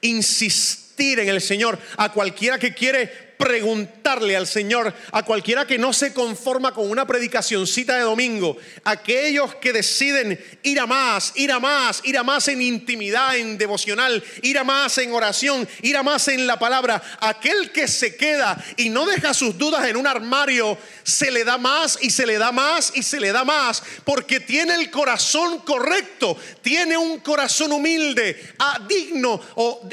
insistir 0.00 1.18
en 1.18 1.28
el 1.28 1.40
Señor, 1.40 1.78
a 1.96 2.12
cualquiera 2.12 2.58
que 2.58 2.74
quiere 2.74 3.27
preguntarle 3.38 4.36
al 4.36 4.46
Señor, 4.46 4.92
a 5.12 5.22
cualquiera 5.22 5.66
que 5.66 5.78
no 5.78 5.92
se 5.92 6.12
conforma 6.12 6.74
con 6.74 6.90
una 6.90 7.06
predicacioncita 7.06 7.96
de 7.96 8.02
domingo, 8.02 8.56
aquellos 8.84 9.54
que 9.54 9.72
deciden 9.72 10.38
ir 10.64 10.80
a 10.80 10.86
más, 10.86 11.32
ir 11.36 11.52
a 11.52 11.60
más, 11.60 12.02
ir 12.04 12.18
a 12.18 12.24
más 12.24 12.48
en 12.48 12.60
intimidad, 12.60 13.36
en 13.36 13.56
devocional, 13.56 14.22
ir 14.42 14.58
a 14.58 14.64
más 14.64 14.98
en 14.98 15.12
oración, 15.12 15.68
ir 15.82 15.96
a 15.96 16.02
más 16.02 16.26
en 16.28 16.46
la 16.46 16.58
palabra, 16.58 17.00
aquel 17.20 17.70
que 17.70 17.86
se 17.86 18.16
queda 18.16 18.62
y 18.76 18.88
no 18.88 19.06
deja 19.06 19.32
sus 19.32 19.56
dudas 19.56 19.86
en 19.86 19.96
un 19.96 20.06
armario, 20.06 20.76
se 21.04 21.30
le 21.30 21.44
da 21.44 21.58
más 21.58 21.98
y 22.02 22.10
se 22.10 22.26
le 22.26 22.38
da 22.38 22.50
más 22.50 22.92
y 22.94 23.04
se 23.04 23.20
le 23.20 23.30
da 23.30 23.44
más, 23.44 23.82
porque 24.04 24.40
tiene 24.40 24.74
el 24.74 24.90
corazón 24.90 25.60
correcto, 25.60 26.36
tiene 26.60 26.96
un 26.96 27.20
corazón 27.20 27.70
humilde, 27.70 28.54
digno 28.88 29.40
o 29.54 29.88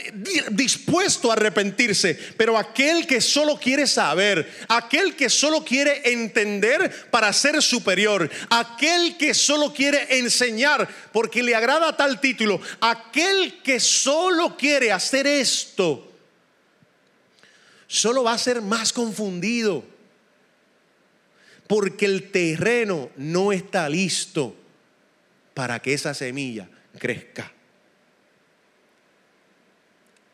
dispuesto 0.49 1.29
a 1.29 1.33
arrepentirse, 1.33 2.15
pero 2.37 2.57
aquel 2.57 3.05
que 3.05 3.21
solo 3.35 3.59
quiere 3.59 3.85
saber, 3.85 4.49
aquel 4.69 5.13
que 5.13 5.29
solo 5.29 5.65
quiere 5.65 6.09
entender 6.09 7.09
para 7.11 7.33
ser 7.33 7.61
superior, 7.61 8.31
aquel 8.49 9.17
que 9.17 9.33
solo 9.33 9.73
quiere 9.73 10.19
enseñar 10.19 10.87
porque 11.11 11.43
le 11.43 11.53
agrada 11.53 11.97
tal 11.97 12.21
título, 12.21 12.61
aquel 12.79 13.61
que 13.61 13.81
solo 13.81 14.55
quiere 14.55 14.89
hacer 14.93 15.27
esto, 15.27 16.13
solo 17.87 18.23
va 18.23 18.31
a 18.31 18.37
ser 18.37 18.61
más 18.61 18.93
confundido 18.93 19.83
porque 21.67 22.05
el 22.05 22.31
terreno 22.31 23.09
no 23.17 23.51
está 23.51 23.89
listo 23.89 24.55
para 25.53 25.81
que 25.81 25.91
esa 25.91 26.13
semilla 26.13 26.69
crezca. 26.97 27.51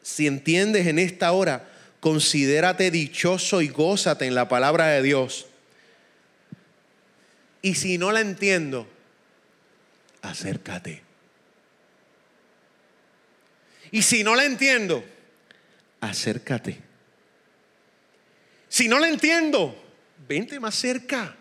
Si 0.04 0.28
entiendes 0.28 0.86
en 0.86 1.00
esta 1.00 1.32
hora, 1.32 1.71
considérate 2.02 2.92
dichoso 2.92 3.62
y 3.62 3.70
gózate 3.70 4.26
en 4.26 4.36
la 4.36 4.50
palabra 4.50 4.88
de 4.88 5.02
Dios. 5.02 5.46
Y 7.62 7.76
si 7.76 7.98
no 7.98 8.12
la 8.12 8.20
entiendo, 8.20 8.88
acércate. 10.22 11.04
Y 13.92 14.02
si 14.02 14.24
no 14.24 14.36
la 14.36 14.46
entiendo, 14.46 15.06
acércate. 16.02 16.82
Si 18.68 18.88
no 18.88 19.00
la 19.00 19.08
entiendo, 19.08 19.76
vente 20.28 20.60
más 20.60 20.76
cerca. 20.76 21.38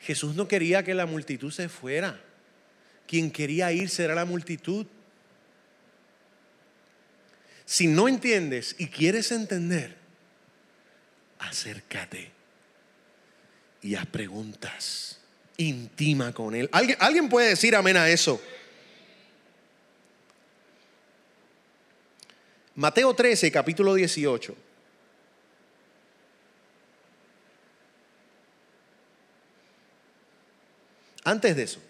Jesús 0.00 0.34
no 0.34 0.48
quería 0.48 0.82
que 0.82 0.94
la 0.94 1.06
multitud 1.06 1.52
se 1.52 1.68
fuera. 1.68 2.18
Quien 3.08 3.30
quería 3.30 3.72
ir 3.72 3.88
será 3.88 4.14
la 4.14 4.26
multitud. 4.26 4.86
Si 7.64 7.86
no 7.86 8.06
entiendes 8.06 8.76
y 8.78 8.88
quieres 8.88 9.32
entender, 9.32 9.96
acércate 11.38 12.30
y 13.80 13.94
haz 13.94 14.06
preguntas. 14.06 15.20
Intima 15.56 16.32
con 16.32 16.54
Él. 16.54 16.68
¿Alguien, 16.70 16.98
¿Alguien 17.00 17.28
puede 17.28 17.48
decir 17.48 17.74
amén 17.74 17.96
a 17.96 18.08
eso? 18.08 18.40
Mateo 22.74 23.14
13, 23.14 23.50
capítulo 23.50 23.94
18. 23.94 24.54
Antes 31.24 31.56
de 31.56 31.62
eso, 31.62 31.87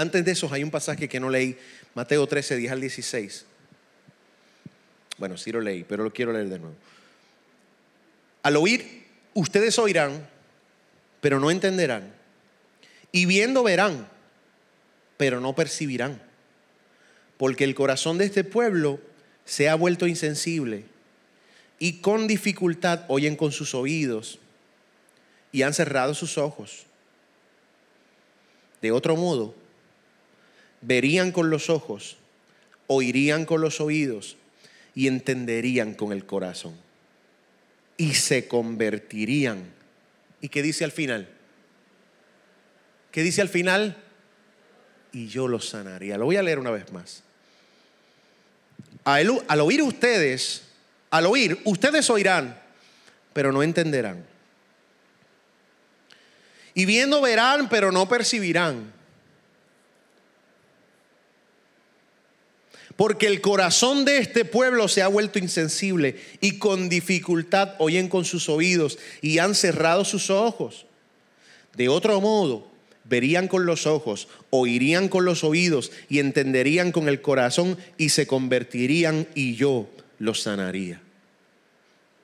antes 0.00 0.24
de 0.24 0.32
eso 0.32 0.48
hay 0.52 0.62
un 0.62 0.70
pasaje 0.70 1.08
que 1.08 1.20
no 1.20 1.30
leí, 1.30 1.56
Mateo 1.94 2.26
13, 2.26 2.56
10 2.56 2.72
al 2.72 2.80
16. 2.80 3.44
Bueno, 5.18 5.36
sí 5.36 5.52
lo 5.52 5.60
leí, 5.60 5.84
pero 5.84 6.02
lo 6.02 6.12
quiero 6.12 6.32
leer 6.32 6.48
de 6.48 6.58
nuevo. 6.58 6.74
Al 8.42 8.56
oír, 8.56 9.04
ustedes 9.34 9.78
oirán, 9.78 10.26
pero 11.20 11.38
no 11.38 11.50
entenderán. 11.50 12.12
Y 13.12 13.26
viendo 13.26 13.62
verán, 13.62 14.08
pero 15.16 15.40
no 15.40 15.54
percibirán. 15.54 16.22
Porque 17.36 17.64
el 17.64 17.74
corazón 17.74 18.18
de 18.18 18.24
este 18.24 18.44
pueblo 18.44 19.00
se 19.44 19.68
ha 19.68 19.74
vuelto 19.74 20.06
insensible 20.06 20.84
y 21.78 22.00
con 22.00 22.26
dificultad 22.26 23.04
oyen 23.08 23.36
con 23.36 23.52
sus 23.52 23.74
oídos 23.74 24.38
y 25.52 25.62
han 25.62 25.74
cerrado 25.74 26.14
sus 26.14 26.38
ojos. 26.38 26.84
De 28.80 28.92
otro 28.92 29.16
modo, 29.16 29.54
verían 30.80 31.32
con 31.32 31.50
los 31.50 31.70
ojos, 31.70 32.16
oirían 32.86 33.44
con 33.44 33.60
los 33.60 33.80
oídos 33.80 34.36
y 34.94 35.06
entenderían 35.06 35.94
con 35.94 36.12
el 36.12 36.26
corazón. 36.26 36.74
Y 37.96 38.14
se 38.14 38.48
convertirían. 38.48 39.64
¿Y 40.40 40.48
qué 40.48 40.62
dice 40.62 40.84
al 40.84 40.92
final? 40.92 41.28
¿Qué 43.12 43.22
dice 43.22 43.42
al 43.42 43.48
final? 43.48 43.96
Y 45.12 45.26
yo 45.28 45.48
los 45.48 45.68
sanaría. 45.68 46.16
Lo 46.16 46.24
voy 46.24 46.36
a 46.36 46.42
leer 46.42 46.58
una 46.58 46.70
vez 46.70 46.92
más 46.92 47.22
al, 49.04 49.60
oír 49.60 49.82
ustedes, 49.82 50.62
al 51.10 51.26
oír, 51.26 51.60
ustedes 51.64 52.08
oirán, 52.10 52.60
pero 53.32 53.52
no 53.52 53.62
entenderán. 53.62 54.24
Y 56.74 56.84
viendo 56.84 57.20
verán, 57.20 57.68
pero 57.68 57.90
no 57.90 58.08
percibirán. 58.08 58.92
Porque 63.00 63.28
el 63.28 63.40
corazón 63.40 64.04
de 64.04 64.18
este 64.18 64.44
pueblo 64.44 64.86
se 64.86 65.00
ha 65.00 65.08
vuelto 65.08 65.38
insensible 65.38 66.20
y 66.42 66.58
con 66.58 66.90
dificultad 66.90 67.74
oyen 67.78 68.10
con 68.10 68.26
sus 68.26 68.50
oídos 68.50 68.98
y 69.22 69.38
han 69.38 69.54
cerrado 69.54 70.04
sus 70.04 70.28
ojos. 70.28 70.84
De 71.74 71.88
otro 71.88 72.20
modo, 72.20 72.70
verían 73.04 73.48
con 73.48 73.64
los 73.64 73.86
ojos, 73.86 74.28
oirían 74.50 75.08
con 75.08 75.24
los 75.24 75.44
oídos 75.44 75.92
y 76.10 76.18
entenderían 76.18 76.92
con 76.92 77.08
el 77.08 77.22
corazón 77.22 77.78
y 77.96 78.10
se 78.10 78.26
convertirían 78.26 79.26
y 79.34 79.54
yo 79.54 79.88
los 80.18 80.42
sanaría. 80.42 81.00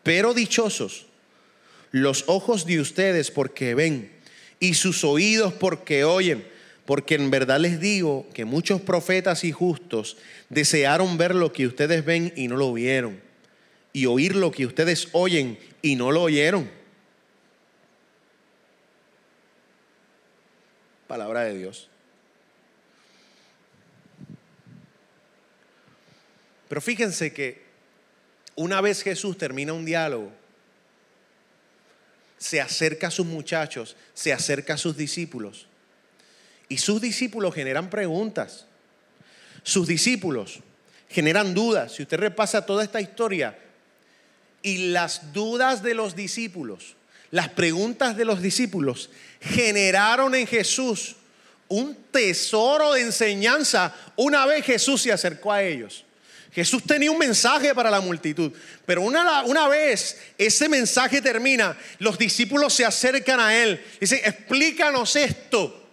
Pero 0.02 0.34
dichosos 0.34 1.06
los 1.90 2.24
ojos 2.26 2.66
de 2.66 2.80
ustedes 2.80 3.30
porque 3.30 3.74
ven 3.74 4.12
y 4.60 4.74
sus 4.74 5.04
oídos 5.04 5.54
porque 5.54 6.04
oyen, 6.04 6.46
porque 6.86 7.16
en 7.16 7.30
verdad 7.30 7.58
les 7.58 7.80
digo 7.80 8.26
que 8.32 8.44
muchos 8.44 8.80
profetas 8.80 9.44
y 9.44 9.52
justos 9.52 10.16
desearon 10.48 11.18
ver 11.18 11.34
lo 11.34 11.52
que 11.52 11.66
ustedes 11.66 12.04
ven 12.04 12.32
y 12.36 12.48
no 12.48 12.56
lo 12.56 12.72
vieron, 12.72 13.20
y 13.92 14.06
oír 14.06 14.36
lo 14.36 14.52
que 14.52 14.66
ustedes 14.66 15.08
oyen 15.12 15.58
y 15.82 15.96
no 15.96 16.12
lo 16.12 16.22
oyeron. 16.22 16.70
Palabra 21.08 21.42
de 21.44 21.58
Dios. 21.58 21.88
Pero 26.68 26.80
fíjense 26.80 27.32
que 27.32 27.64
una 28.54 28.80
vez 28.80 29.02
Jesús 29.02 29.38
termina 29.38 29.72
un 29.72 29.84
diálogo, 29.84 30.32
se 32.38 32.60
acerca 32.60 33.08
a 33.08 33.10
sus 33.10 33.26
muchachos, 33.26 33.96
se 34.14 34.32
acerca 34.32 34.74
a 34.74 34.78
sus 34.78 34.96
discípulos. 34.96 35.68
Y 36.68 36.78
sus 36.78 37.00
discípulos 37.00 37.54
generan 37.54 37.90
preguntas. 37.90 38.66
Sus 39.62 39.86
discípulos 39.86 40.60
generan 41.08 41.54
dudas. 41.54 41.92
Si 41.92 42.02
usted 42.02 42.18
repasa 42.18 42.66
toda 42.66 42.82
esta 42.84 43.00
historia 43.00 43.58
y 44.62 44.90
las 44.90 45.32
dudas 45.32 45.82
de 45.82 45.94
los 45.94 46.16
discípulos 46.16 46.96
las 47.30 47.48
preguntas 47.48 48.16
de 48.16 48.24
los 48.24 48.40
discípulos 48.40 49.10
generaron 49.40 50.34
en 50.34 50.46
Jesús 50.46 51.16
un 51.68 51.96
tesoro 52.10 52.92
de 52.92 53.02
enseñanza 53.02 53.94
una 54.14 54.46
vez 54.46 54.64
Jesús 54.64 55.02
se 55.02 55.12
acercó 55.12 55.52
a 55.52 55.62
ellos. 55.62 56.04
Jesús 56.52 56.82
tenía 56.84 57.10
un 57.10 57.18
mensaje 57.18 57.74
para 57.74 57.90
la 57.90 58.00
multitud, 58.00 58.50
pero 58.86 59.02
una, 59.02 59.42
una 59.42 59.68
vez 59.68 60.16
ese 60.38 60.68
mensaje 60.68 61.20
termina, 61.20 61.76
los 61.98 62.16
discípulos 62.16 62.72
se 62.72 62.86
acercan 62.86 63.40
a 63.40 63.54
Él, 63.54 63.84
dicen, 64.00 64.20
explícanos 64.24 65.16
esto. 65.16 65.85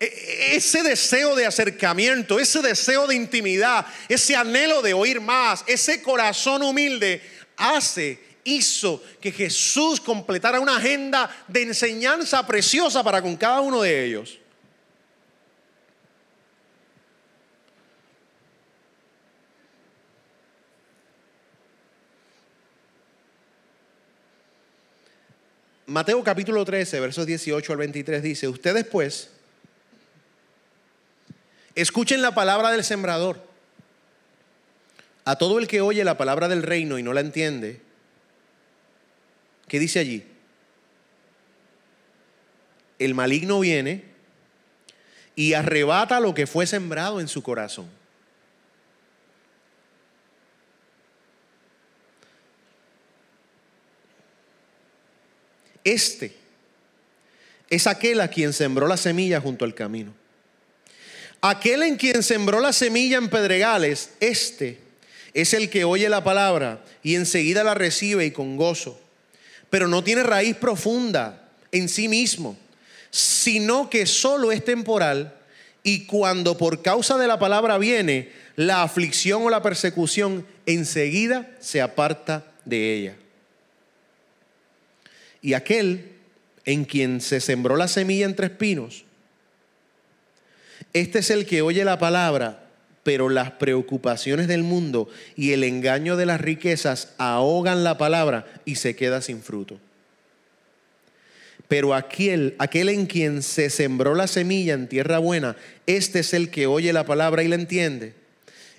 E, 0.00 0.04
e, 0.04 0.56
ese 0.56 0.82
deseo 0.82 1.34
de 1.34 1.44
acercamiento, 1.44 2.38
ese 2.38 2.62
deseo 2.62 3.06
de 3.06 3.16
intimidad, 3.16 3.84
ese 4.08 4.36
anhelo 4.36 4.80
de 4.80 4.94
oír 4.94 5.20
más, 5.20 5.64
ese 5.66 6.02
corazón 6.02 6.62
humilde 6.62 7.20
hace 7.56 8.20
hizo 8.44 9.02
que 9.20 9.32
Jesús 9.32 10.00
completara 10.00 10.60
una 10.60 10.76
agenda 10.76 11.28
de 11.48 11.62
enseñanza 11.62 12.46
preciosa 12.46 13.02
para 13.02 13.20
con 13.20 13.36
cada 13.36 13.60
uno 13.60 13.82
de 13.82 14.04
ellos. 14.04 14.38
Mateo 25.86 26.22
capítulo 26.22 26.66
13, 26.66 27.00
versos 27.00 27.24
18 27.24 27.72
al 27.72 27.78
23 27.78 28.22
dice, 28.22 28.46
ustedes 28.46 28.84
pues, 28.84 29.30
escuchen 31.80 32.22
la 32.22 32.34
palabra 32.34 32.70
del 32.70 32.84
sembrador. 32.84 33.46
A 35.24 35.36
todo 35.36 35.58
el 35.58 35.66
que 35.66 35.80
oye 35.80 36.04
la 36.04 36.16
palabra 36.16 36.48
del 36.48 36.62
reino 36.62 36.98
y 36.98 37.02
no 37.02 37.12
la 37.12 37.20
entiende, 37.20 37.82
¿Qué 39.68 39.78
dice 39.78 39.98
allí? 39.98 40.24
El 42.98 43.14
maligno 43.14 43.60
viene 43.60 44.04
y 45.36 45.52
arrebata 45.52 46.18
lo 46.18 46.34
que 46.34 46.46
fue 46.46 46.66
sembrado 46.66 47.20
en 47.20 47.28
su 47.28 47.42
corazón. 47.42 47.88
Este 55.84 56.34
es 57.70 57.86
aquel 57.86 58.20
a 58.20 58.28
quien 58.28 58.52
sembró 58.52 58.88
la 58.88 58.96
semilla 58.96 59.40
junto 59.40 59.64
al 59.64 59.74
camino. 59.74 60.12
Aquel 61.40 61.82
en 61.84 61.96
quien 61.96 62.22
sembró 62.22 62.60
la 62.60 62.72
semilla 62.72 63.16
en 63.16 63.28
pedregales, 63.28 64.10
este 64.20 64.78
es 65.34 65.54
el 65.54 65.70
que 65.70 65.84
oye 65.84 66.08
la 66.08 66.24
palabra 66.24 66.82
y 67.02 67.14
enseguida 67.14 67.62
la 67.62 67.74
recibe 67.74 68.26
y 68.26 68.32
con 68.32 68.56
gozo, 68.56 69.00
pero 69.70 69.86
no 69.86 70.02
tiene 70.02 70.24
raíz 70.24 70.56
profunda 70.56 71.48
en 71.70 71.88
sí 71.88 72.08
mismo, 72.08 72.56
sino 73.10 73.88
que 73.88 74.06
solo 74.06 74.50
es 74.50 74.64
temporal 74.64 75.34
y 75.84 76.06
cuando 76.06 76.58
por 76.58 76.82
causa 76.82 77.16
de 77.18 77.28
la 77.28 77.38
palabra 77.38 77.78
viene 77.78 78.32
la 78.56 78.82
aflicción 78.82 79.44
o 79.44 79.50
la 79.50 79.62
persecución, 79.62 80.44
enseguida 80.66 81.48
se 81.60 81.80
aparta 81.80 82.44
de 82.64 82.94
ella. 82.94 83.16
Y 85.40 85.54
aquel 85.54 86.12
en 86.64 86.84
quien 86.84 87.20
se 87.20 87.40
sembró 87.40 87.76
la 87.76 87.86
semilla 87.86 88.26
entre 88.26 88.48
espinos, 88.48 89.04
este 90.92 91.20
es 91.20 91.30
el 91.30 91.46
que 91.46 91.62
oye 91.62 91.84
la 91.84 91.98
palabra, 91.98 92.64
pero 93.02 93.28
las 93.28 93.52
preocupaciones 93.52 94.48
del 94.48 94.62
mundo 94.62 95.08
y 95.36 95.52
el 95.52 95.64
engaño 95.64 96.16
de 96.16 96.26
las 96.26 96.40
riquezas 96.40 97.14
ahogan 97.18 97.84
la 97.84 97.96
palabra 97.96 98.46
y 98.64 98.74
se 98.74 98.96
queda 98.96 99.22
sin 99.22 99.42
fruto. 99.42 99.78
Pero 101.68 101.94
aquel, 101.94 102.54
aquel 102.58 102.88
en 102.88 103.06
quien 103.06 103.42
se 103.42 103.70
sembró 103.70 104.14
la 104.14 104.26
semilla 104.26 104.74
en 104.74 104.88
tierra 104.88 105.18
buena, 105.18 105.56
este 105.86 106.20
es 106.20 106.34
el 106.34 106.50
que 106.50 106.66
oye 106.66 106.92
la 106.92 107.04
palabra 107.04 107.42
y 107.42 107.48
la 107.48 107.54
entiende. 107.56 108.14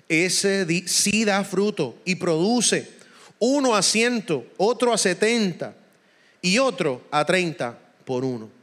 Ese 0.08 0.66
sí 0.86 1.24
da 1.24 1.44
fruto 1.44 1.96
y 2.04 2.16
produce 2.16 2.88
uno 3.38 3.76
a 3.76 3.82
ciento, 3.82 4.44
otro 4.56 4.92
a 4.92 4.98
setenta 4.98 5.74
y 6.42 6.58
otro 6.58 7.02
a 7.10 7.24
treinta 7.24 7.78
por 8.04 8.24
uno. 8.24 8.59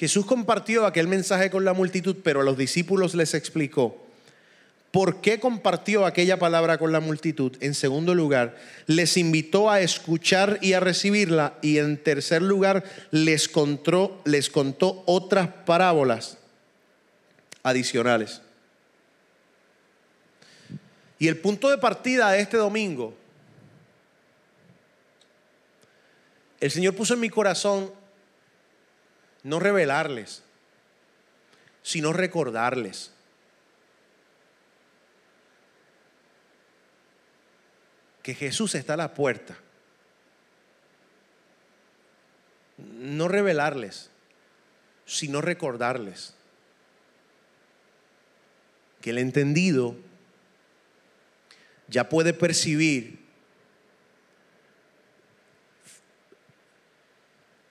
Jesús 0.00 0.24
compartió 0.24 0.86
aquel 0.86 1.08
mensaje 1.08 1.50
con 1.50 1.66
la 1.66 1.74
multitud, 1.74 2.16
pero 2.24 2.40
a 2.40 2.42
los 2.42 2.56
discípulos 2.56 3.14
les 3.14 3.34
explicó 3.34 4.02
por 4.92 5.20
qué 5.20 5.38
compartió 5.38 6.06
aquella 6.06 6.38
palabra 6.38 6.78
con 6.78 6.90
la 6.90 7.00
multitud. 7.00 7.54
En 7.60 7.74
segundo 7.74 8.14
lugar, 8.14 8.56
les 8.86 9.18
invitó 9.18 9.70
a 9.70 9.82
escuchar 9.82 10.58
y 10.62 10.72
a 10.72 10.80
recibirla. 10.80 11.58
Y 11.60 11.76
en 11.76 12.02
tercer 12.02 12.40
lugar, 12.40 12.82
les 13.10 13.50
contó, 13.50 14.22
otras 15.04 15.48
parábolas 15.66 16.38
adicionales. 17.62 18.40
Y 21.18 21.28
el 21.28 21.36
punto 21.36 21.68
de 21.68 21.76
partida 21.76 22.30
de 22.30 22.40
este 22.40 22.56
domingo, 22.56 23.12
el 26.58 26.70
Señor 26.70 26.94
puso 26.94 27.12
en 27.12 27.20
mi 27.20 27.28
corazón 27.28 27.99
no 29.42 29.60
revelarles, 29.60 30.42
sino 31.82 32.12
recordarles. 32.12 33.12
Que 38.22 38.34
Jesús 38.34 38.74
está 38.74 38.94
a 38.94 38.98
la 38.98 39.14
puerta. 39.14 39.56
No 42.76 43.28
revelarles, 43.28 44.10
sino 45.06 45.40
recordarles 45.40 46.34
que 49.00 49.10
el 49.10 49.18
entendido 49.18 49.96
ya 51.88 52.08
puede 52.08 52.32
percibir 52.34 53.18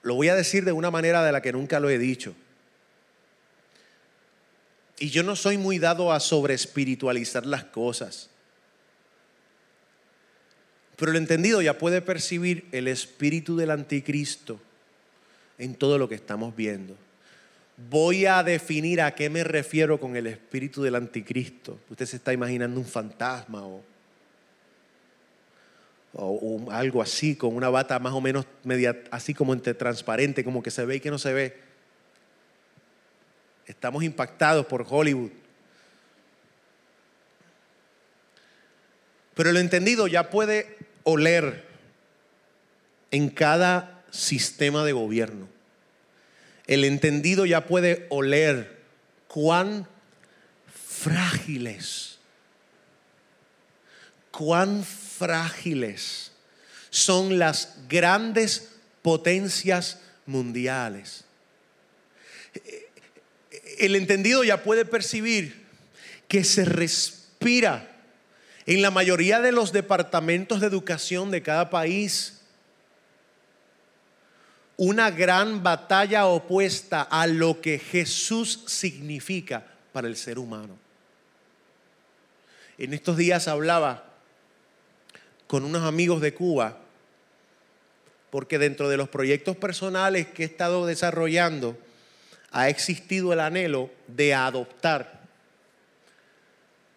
Lo 0.02 0.14
voy 0.14 0.28
a 0.28 0.34
decir 0.34 0.64
de 0.64 0.72
una 0.72 0.90
manera 0.90 1.24
de 1.24 1.32
la 1.32 1.42
que 1.42 1.52
nunca 1.52 1.80
lo 1.80 1.90
he 1.90 1.98
dicho. 1.98 2.34
Y 4.98 5.10
yo 5.10 5.22
no 5.22 5.36
soy 5.36 5.56
muy 5.56 5.78
dado 5.78 6.12
a 6.12 6.20
sobreespiritualizar 6.20 7.46
las 7.46 7.64
cosas. 7.64 8.28
Pero 10.96 11.12
el 11.12 11.16
entendido 11.16 11.62
ya 11.62 11.78
puede 11.78 12.02
percibir 12.02 12.66
el 12.72 12.86
espíritu 12.86 13.56
del 13.56 13.70
anticristo 13.70 14.60
en 15.58 15.74
todo 15.74 15.96
lo 15.96 16.08
que 16.08 16.14
estamos 16.14 16.54
viendo. 16.54 16.96
Voy 17.88 18.26
a 18.26 18.42
definir 18.42 19.00
a 19.00 19.14
qué 19.14 19.30
me 19.30 19.42
refiero 19.42 19.98
con 19.98 20.16
el 20.16 20.26
espíritu 20.26 20.82
del 20.82 20.96
anticristo. 20.96 21.78
Usted 21.88 22.04
se 22.04 22.16
está 22.16 22.34
imaginando 22.34 22.78
un 22.78 22.86
fantasma 22.86 23.64
o 23.66 23.82
o, 26.12 26.70
algo 26.70 27.02
así, 27.02 27.36
con 27.36 27.54
una 27.54 27.68
bata 27.68 27.98
más 27.98 28.12
o 28.12 28.20
menos 28.20 28.46
media, 28.64 29.02
así 29.10 29.34
como 29.34 29.52
entre 29.52 29.74
transparente, 29.74 30.44
como 30.44 30.62
que 30.62 30.70
se 30.70 30.84
ve 30.84 30.96
y 30.96 31.00
que 31.00 31.10
no 31.10 31.18
se 31.18 31.32
ve. 31.32 31.56
Estamos 33.66 34.02
impactados 34.02 34.66
por 34.66 34.84
Hollywood. 34.88 35.30
Pero 39.34 39.50
el 39.50 39.56
entendido 39.56 40.06
ya 40.06 40.28
puede 40.28 40.76
oler 41.04 41.64
en 43.10 43.30
cada 43.30 44.02
sistema 44.10 44.84
de 44.84 44.92
gobierno. 44.92 45.48
El 46.66 46.84
entendido 46.84 47.46
ya 47.46 47.66
puede 47.66 48.06
oler 48.10 48.80
cuán 49.28 49.86
frágiles, 50.72 52.09
cuán 54.40 54.84
frágiles 54.84 56.32
son 56.88 57.38
las 57.38 57.76
grandes 57.90 58.70
potencias 59.02 59.98
mundiales. 60.24 61.26
El 63.76 63.96
entendido 63.96 64.42
ya 64.42 64.62
puede 64.62 64.86
percibir 64.86 65.66
que 66.26 66.42
se 66.42 66.64
respira 66.64 67.86
en 68.64 68.80
la 68.80 68.90
mayoría 68.90 69.42
de 69.42 69.52
los 69.52 69.72
departamentos 69.72 70.62
de 70.62 70.68
educación 70.68 71.30
de 71.30 71.42
cada 71.42 71.68
país 71.68 72.40
una 74.78 75.10
gran 75.10 75.62
batalla 75.62 76.24
opuesta 76.24 77.02
a 77.02 77.26
lo 77.26 77.60
que 77.60 77.78
Jesús 77.78 78.64
significa 78.66 79.66
para 79.92 80.08
el 80.08 80.16
ser 80.16 80.38
humano. 80.38 80.78
En 82.78 82.94
estos 82.94 83.18
días 83.18 83.46
hablaba 83.46 84.09
con 85.50 85.64
unos 85.64 85.82
amigos 85.82 86.20
de 86.20 86.32
Cuba, 86.32 86.78
porque 88.30 88.56
dentro 88.56 88.88
de 88.88 88.96
los 88.96 89.08
proyectos 89.08 89.56
personales 89.56 90.28
que 90.28 90.44
he 90.44 90.46
estado 90.46 90.86
desarrollando, 90.86 91.76
ha 92.52 92.68
existido 92.68 93.32
el 93.32 93.40
anhelo 93.40 93.90
de 94.06 94.32
adoptar 94.32 95.22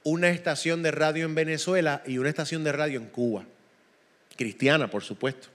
una 0.04 0.30
estación 0.30 0.84
de 0.84 0.92
radio 0.92 1.26
en 1.26 1.34
Venezuela 1.34 2.04
y 2.06 2.20
una 2.20 2.30
estación 2.30 2.64
de 2.64 2.74
radio 2.74 3.00
en 3.00 3.08
Cuba, 3.08 3.44
cristiana, 4.38 4.88
por 4.88 5.02
supuesto. 5.02 5.48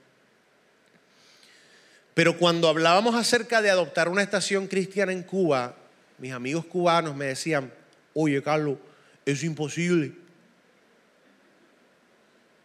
Pero 2.13 2.37
cuando 2.37 2.67
hablábamos 2.67 3.15
acerca 3.15 3.61
de 3.61 3.69
adoptar 3.69 4.09
una 4.09 4.23
estación 4.23 4.67
cristiana 4.67 5.13
en 5.13 5.23
Cuba, 5.23 5.73
mis 6.17 6.33
amigos 6.33 6.65
cubanos 6.65 7.15
me 7.15 7.27
decían, 7.27 7.71
oye 8.13 8.43
Carlos, 8.43 8.77
es 9.25 9.41
imposible. 9.45 10.11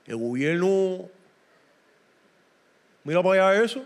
El 0.07 0.17
gobierno, 0.17 1.09
mira 3.05 3.23
para 3.23 3.49
allá 3.49 3.65
eso. 3.65 3.85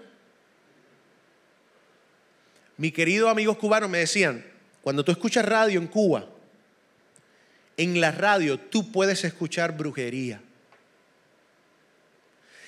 Mi 2.77 2.91
queridos 2.91 3.31
amigos 3.31 3.57
cubanos 3.59 3.91
me 3.91 3.99
decían, 3.99 4.45
cuando 4.83 5.05
tú 5.05 5.13
escuchas 5.13 5.45
radio 5.45 5.81
en 5.81 5.87
Cuba, 5.87 6.27
en 7.77 8.01
la 8.01 8.11
radio 8.11 8.59
tú 8.59 8.91
puedes 8.91 9.25
escuchar 9.25 9.77
brujería. 9.77 10.41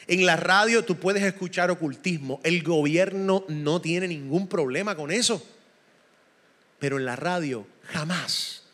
En 0.06 0.26
la 0.26 0.36
radio 0.36 0.84
tú 0.84 0.96
puedes 0.96 1.22
escuchar 1.22 1.70
ocultismo. 1.70 2.40
El 2.42 2.62
gobierno 2.62 3.44
no 3.48 3.80
tiene 3.80 4.08
ningún 4.08 4.48
problema 4.48 4.96
con 4.96 5.12
eso. 5.12 5.44
Pero 6.80 6.98
en 6.98 7.04
la 7.04 7.14
radio 7.14 7.66
jamás 7.84 8.64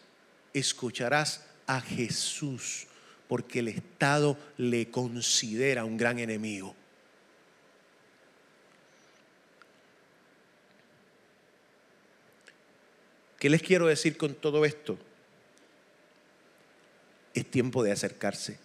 escucharás 0.54 1.44
a 1.66 1.80
Jesús 1.80 2.86
porque 3.28 3.60
el 3.60 3.68
Estado 3.68 4.36
le 4.56 4.90
considera 4.90 5.84
un 5.84 5.96
gran 5.96 6.18
enemigo. 6.18 6.74
¿Qué 13.38 13.50
les 13.50 13.62
quiero 13.62 13.86
decir 13.86 14.16
con 14.16 14.34
todo 14.34 14.64
esto? 14.64 14.98
Es 17.34 17.50
tiempo 17.50 17.82
de 17.82 17.92
acercarse. 17.92 18.58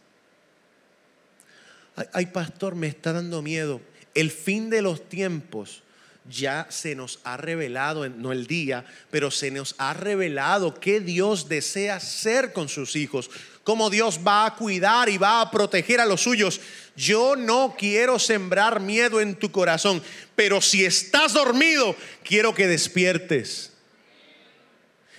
Ay, 2.14 2.28
pastor, 2.28 2.76
me 2.76 2.88
está 2.88 3.12
dando 3.12 3.42
miedo. 3.42 3.82
El 4.14 4.32
fin 4.32 4.70
de 4.70 4.82
los 4.82 5.08
tiempos 5.10 5.84
ya 6.30 6.68
se 6.70 6.96
nos 6.96 7.20
ha 7.24 7.38
revelado, 7.38 8.08
no 8.10 8.32
el 8.32 8.48
día, 8.48 8.86
pero 9.10 9.32
se 9.32 9.52
nos 9.52 9.76
ha 9.78 9.94
revelado 9.94 10.74
qué 10.80 11.00
Dios 11.00 11.50
desea 11.50 11.96
hacer 11.96 12.54
con 12.54 12.70
sus 12.70 12.96
hijos 12.96 13.30
cómo 13.64 13.90
Dios 13.90 14.20
va 14.26 14.46
a 14.46 14.56
cuidar 14.56 15.10
y 15.10 15.18
va 15.18 15.42
a 15.42 15.52
proteger 15.52 16.00
a 16.00 16.06
los 16.06 16.22
suyos. 16.22 16.62
Yo 16.96 17.36
no 17.36 17.76
quiero 17.78 18.20
sembrar 18.20 18.80
miedo 18.80 19.22
en 19.22 19.36
tu 19.36 19.52
corazón, 19.52 20.04
pero 20.36 20.62
si 20.62 20.86
estás 20.86 21.34
dormido, 21.34 21.96
quiero 22.24 22.54
que 22.54 22.68
despiertes. 22.68 23.72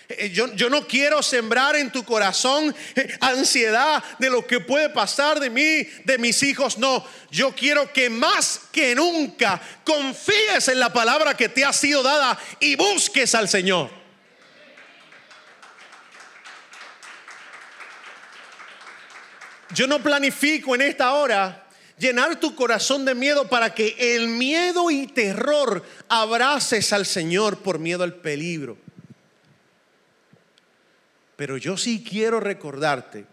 Eh, 0.09 0.31
yo, 0.31 0.53
yo, 0.55 0.69
no 0.69 0.87
quiero 0.87 1.23
sembrar 1.23 1.77
en 1.77 1.91
tu 1.91 2.05
corazón 2.05 2.75
eh, 2.95 3.17
ansiedad 3.21 4.03
de 4.19 4.31
lo 4.31 4.47
que 4.47 4.61
puede 4.61 4.91
pasar 4.91 5.41
de 5.41 5.49
mí, 5.49 5.89
de 6.05 6.19
mis 6.19 6.43
hijos. 6.43 6.79
No, 6.79 7.05
yo 7.31 7.55
quiero 7.55 7.93
que 7.93 8.11
más 8.11 8.61
que 8.71 8.95
nunca 8.95 9.61
confíes 9.85 10.69
en 10.69 10.81
la 10.81 10.93
palabra 10.93 11.37
que 11.37 11.49
te 11.49 11.65
ha 11.65 11.73
sido 11.73 12.03
dada 12.03 12.39
y 12.61 12.77
busques 12.77 13.35
al 13.35 13.49
Señor. 13.49 14.02
Yo 19.75 19.87
no 19.87 20.03
planifico 20.03 20.75
en 20.75 20.83
esta 20.83 21.13
hora 21.15 21.67
llenar 21.99 22.39
tu 22.41 22.55
corazón 22.55 23.05
de 23.05 23.15
miedo 23.15 23.49
para 23.49 23.75
que 23.75 23.95
el 23.99 24.29
miedo 24.29 24.91
y 24.91 25.07
terror 25.07 25.85
abraces 26.09 26.93
al 26.93 27.07
Señor 27.07 27.59
por 27.59 27.79
miedo 27.79 28.03
al 28.03 28.15
peligro. 28.15 28.77
Pero 31.37 31.57
yo 31.57 31.77
sí 31.77 32.05
quiero 32.09 32.41
recordarte 32.41 33.25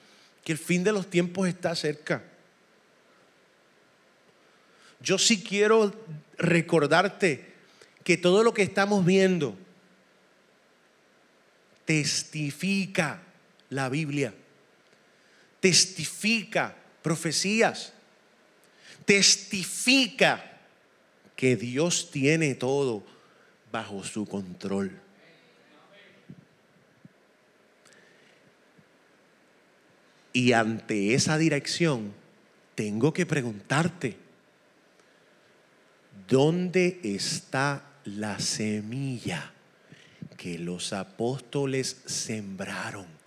que 0.43 0.51
el 0.51 0.57
fin 0.57 0.83
de 0.83 0.91
los 0.91 1.09
tiempos 1.09 1.47
está 1.47 1.75
cerca. 1.75 2.23
Yo 5.01 5.17
sí 5.17 5.43
quiero 5.43 5.93
recordarte 6.37 7.53
que 8.03 8.17
todo 8.17 8.43
lo 8.43 8.53
que 8.53 8.63
estamos 8.63 9.05
viendo 9.05 9.55
testifica 11.85 13.21
la 13.69 13.89
Biblia, 13.89 14.33
testifica 15.59 16.75
profecías 17.01 17.93
testifica 19.09 20.45
que 21.35 21.55
Dios 21.55 22.11
tiene 22.11 22.53
todo 22.53 23.03
bajo 23.71 24.03
su 24.03 24.27
control. 24.27 24.91
Y 30.31 30.51
ante 30.53 31.15
esa 31.15 31.39
dirección, 31.39 32.13
tengo 32.75 33.11
que 33.11 33.25
preguntarte, 33.25 34.15
¿dónde 36.27 36.99
está 37.03 37.83
la 38.05 38.37
semilla 38.37 39.53
que 40.37 40.59
los 40.59 40.93
apóstoles 40.93 41.97
sembraron 42.05 43.18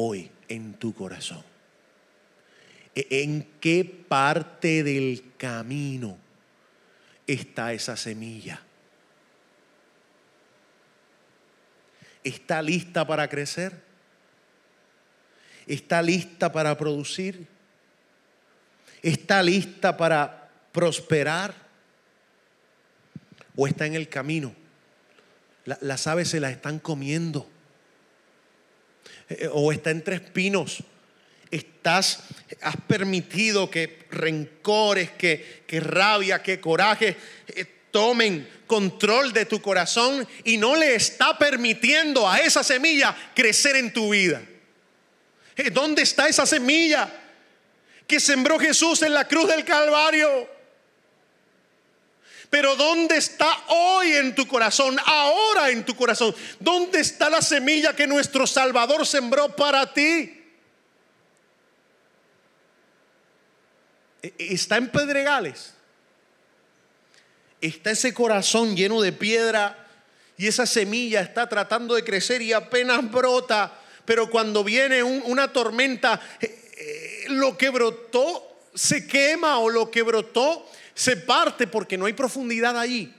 hoy 0.00 0.30
en 0.48 0.74
tu 0.74 0.94
corazón? 0.94 1.42
¿En 2.94 3.46
qué 3.60 3.84
parte 3.84 4.82
del 4.82 5.24
camino 5.36 6.16
está 7.26 7.72
esa 7.72 7.96
semilla? 7.96 8.62
¿Está 12.22 12.62
lista 12.62 13.06
para 13.06 13.28
crecer? 13.28 13.80
¿Está 15.66 16.00
lista 16.02 16.52
para 16.52 16.76
producir? 16.78 17.46
¿Está 19.02 19.42
lista 19.42 19.96
para 19.96 20.50
prosperar? 20.72 21.54
¿O 23.56 23.66
está 23.66 23.86
en 23.86 23.94
el 23.94 24.08
camino? 24.08 24.54
las 25.80 26.06
aves 26.06 26.28
se 26.28 26.40
la 26.40 26.50
están 26.50 26.78
comiendo. 26.78 27.46
Eh, 29.30 29.48
¿O 29.52 29.72
está 29.72 29.90
entre 29.90 30.16
espinos? 30.16 30.82
estás, 31.50 32.20
has 32.60 32.76
permitido 32.86 33.70
que 33.70 34.06
rencores, 34.10 35.10
que, 35.10 35.64
rabia, 35.80 36.42
que 36.42 36.60
coraje 36.60 37.16
eh, 37.48 37.64
tomen 37.90 38.48
control 38.66 39.32
de 39.32 39.46
tu 39.46 39.62
corazón 39.62 40.26
y 40.44 40.56
no 40.58 40.76
le 40.76 40.94
está 40.94 41.38
permitiendo 41.38 42.28
a 42.28 42.38
esa 42.38 42.62
semilla 42.62 43.16
crecer 43.34 43.76
en 43.76 43.92
tu 43.92 44.10
vida. 44.10 44.42
Eh, 45.56 45.70
¿Dónde 45.70 46.02
está 46.02 46.28
esa 46.28 46.46
semilla 46.46 47.10
que 48.06 48.20
sembró 48.20 48.58
Jesús 48.58 49.02
en 49.02 49.14
la 49.14 49.26
cruz 49.26 49.48
del 49.48 49.64
Calvario? 49.64 50.57
Pero 52.50 52.76
¿dónde 52.76 53.16
está 53.16 53.46
hoy 53.68 54.12
en 54.12 54.34
tu 54.34 54.46
corazón? 54.46 54.96
Ahora 55.04 55.70
en 55.70 55.84
tu 55.84 55.94
corazón. 55.94 56.34
¿Dónde 56.58 57.00
está 57.00 57.28
la 57.28 57.42
semilla 57.42 57.94
que 57.94 58.06
nuestro 58.06 58.46
Salvador 58.46 59.06
sembró 59.06 59.54
para 59.54 59.92
ti? 59.92 60.34
E, 64.22 64.34
e, 64.38 64.54
está 64.54 64.78
en 64.78 64.88
pedregales. 64.90 65.74
Está 67.60 67.90
ese 67.90 68.14
corazón 68.14 68.76
lleno 68.76 69.02
de 69.02 69.12
piedra 69.12 69.86
y 70.38 70.46
esa 70.46 70.64
semilla 70.64 71.20
está 71.20 71.48
tratando 71.48 71.96
de 71.96 72.04
crecer 72.04 72.40
y 72.40 72.52
apenas 72.52 73.10
brota, 73.10 73.76
pero 74.04 74.30
cuando 74.30 74.62
viene 74.62 75.02
una 75.02 75.52
tormenta, 75.52 76.20
eh, 76.40 76.70
eh, 76.76 77.24
lo 77.30 77.58
que 77.58 77.68
brotó 77.70 78.60
se 78.72 79.06
quema 79.08 79.58
o 79.58 79.68
lo 79.68 79.90
que 79.90 80.02
brotó 80.02 80.64
se 80.98 81.16
parte 81.16 81.68
porque 81.68 81.96
no 81.96 82.06
hay 82.06 82.12
profundidad 82.12 82.76
allí. 82.76 83.14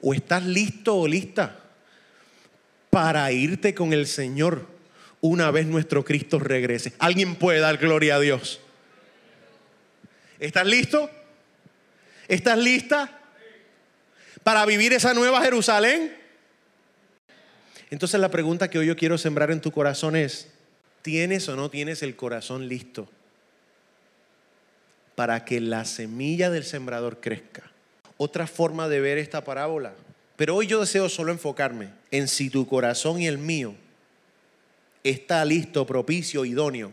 O 0.00 0.14
estás 0.14 0.44
listo 0.44 0.94
o 0.94 1.08
lista 1.08 1.58
para 2.88 3.32
irte 3.32 3.74
con 3.74 3.92
el 3.92 4.06
Señor 4.06 4.68
una 5.20 5.50
vez 5.50 5.66
nuestro 5.66 6.04
Cristo 6.04 6.38
regrese. 6.38 6.92
¿Alguien 7.00 7.34
puede 7.34 7.58
dar 7.58 7.78
gloria 7.78 8.14
a 8.14 8.20
Dios? 8.20 8.60
¿Estás 10.38 10.66
listo? 10.68 11.10
¿Estás 12.28 12.58
lista 12.58 13.10
para 14.44 14.64
vivir 14.66 14.92
esa 14.92 15.12
nueva 15.14 15.42
Jerusalén? 15.42 16.16
Entonces 17.90 18.20
la 18.20 18.30
pregunta 18.30 18.70
que 18.70 18.78
hoy 18.78 18.86
yo 18.86 18.96
quiero 18.96 19.18
sembrar 19.18 19.50
en 19.50 19.60
tu 19.60 19.72
corazón 19.72 20.14
es, 20.14 20.53
¿tienes 21.04 21.48
o 21.48 21.54
no 21.54 21.70
tienes 21.70 22.02
el 22.02 22.16
corazón 22.16 22.66
listo 22.66 23.08
para 25.14 25.44
que 25.44 25.60
la 25.60 25.84
semilla 25.84 26.50
del 26.50 26.64
sembrador 26.64 27.20
crezca? 27.20 27.70
Otra 28.16 28.48
forma 28.48 28.88
de 28.88 28.98
ver 28.98 29.18
esta 29.18 29.44
parábola 29.44 29.94
pero 30.36 30.56
hoy 30.56 30.66
yo 30.66 30.80
deseo 30.80 31.08
solo 31.08 31.32
enfocarme 31.32 31.90
en 32.10 32.28
si 32.28 32.50
tu 32.50 32.66
corazón 32.66 33.20
y 33.20 33.26
el 33.26 33.38
mío 33.38 33.74
está 35.04 35.44
listo, 35.44 35.86
propicio, 35.86 36.44
idóneo 36.44 36.92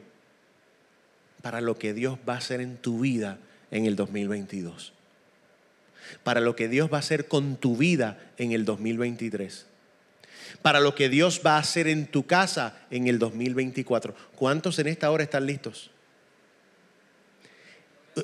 para 1.41 1.61
lo 1.61 1.77
que 1.77 1.93
Dios 1.93 2.19
va 2.27 2.35
a 2.35 2.37
hacer 2.37 2.61
en 2.61 2.77
tu 2.77 2.99
vida 2.99 3.39
en 3.71 3.85
el 3.85 3.95
2022. 3.95 4.93
Para 6.23 6.39
lo 6.39 6.55
que 6.55 6.67
Dios 6.67 6.91
va 6.91 6.97
a 6.97 6.99
hacer 6.99 7.27
con 7.27 7.55
tu 7.55 7.77
vida 7.77 8.19
en 8.37 8.51
el 8.51 8.63
2023. 8.65 9.65
Para 10.61 10.79
lo 10.79 10.95
que 10.95 11.09
Dios 11.09 11.41
va 11.45 11.55
a 11.55 11.59
hacer 11.59 11.87
en 11.87 12.07
tu 12.07 12.25
casa 12.25 12.77
en 12.89 13.07
el 13.07 13.19
2024. 13.19 14.15
¿Cuántos 14.35 14.79
en 14.79 14.87
esta 14.87 15.11
hora 15.11 15.23
están 15.23 15.45
listos? 15.45 15.91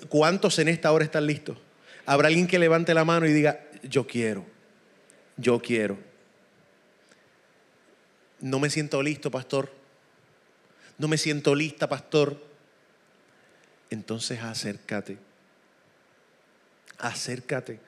¿Cuántos 0.09 0.59
en 0.59 0.67
esta 0.67 0.91
hora 0.91 1.05
están 1.05 1.25
listos? 1.25 1.57
Habrá 2.05 2.27
alguien 2.27 2.47
que 2.47 2.59
levante 2.59 2.93
la 2.93 3.05
mano 3.05 3.25
y 3.25 3.33
diga, 3.33 3.61
yo 3.83 4.07
quiero 4.07 4.57
yo 5.37 5.61
quiero. 5.61 5.97
No 8.39 8.59
me 8.59 8.69
siento 8.69 9.01
listo, 9.01 9.31
pastor. 9.31 9.71
No 10.97 11.07
me 11.07 11.17
siento 11.17 11.55
lista, 11.55 11.87
pastor. 11.87 12.43
Entonces 13.89 14.41
acércate. 14.41 15.17
Acércate. 16.97 17.79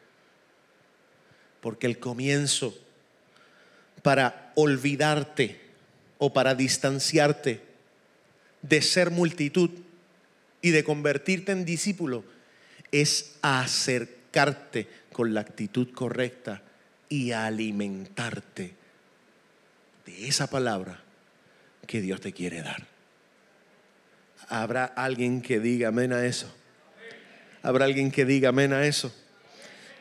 Porque 1.60 1.88
el 1.88 2.00
comienzo 2.00 2.78
para 4.02 4.52
olvidarte 4.56 5.60
o 6.18 6.34
para 6.34 6.56
distanciarte 6.56 7.62
de 8.62 8.82
ser 8.82 9.12
multitud 9.12 9.70
y 10.62 10.72
de 10.72 10.84
convertirte 10.84 11.52
en 11.52 11.66
discípulo 11.66 12.24
es 12.92 13.36
acercarte 13.42 14.88
con 15.12 15.34
la 15.34 15.42
actitud 15.42 15.92
correcta 15.94 16.62
y 17.08 17.32
alimentarte 17.32 18.74
de 20.06 20.28
esa 20.28 20.48
palabra 20.48 21.02
que 21.88 22.02
Dios 22.02 22.22
te 22.22 22.34
quiere 22.34 22.62
dar. 22.62 22.88
¿Habrá 24.48 24.86
alguien 24.86 25.42
que 25.42 25.60
diga 25.60 25.90
amén 25.90 26.14
a 26.14 26.26
eso? 26.26 26.54
¿Habrá 27.62 27.86
alguien 27.86 28.12
que 28.12 28.26
diga 28.26 28.50
amén 28.50 28.74
a 28.74 28.86
eso? 28.86 29.14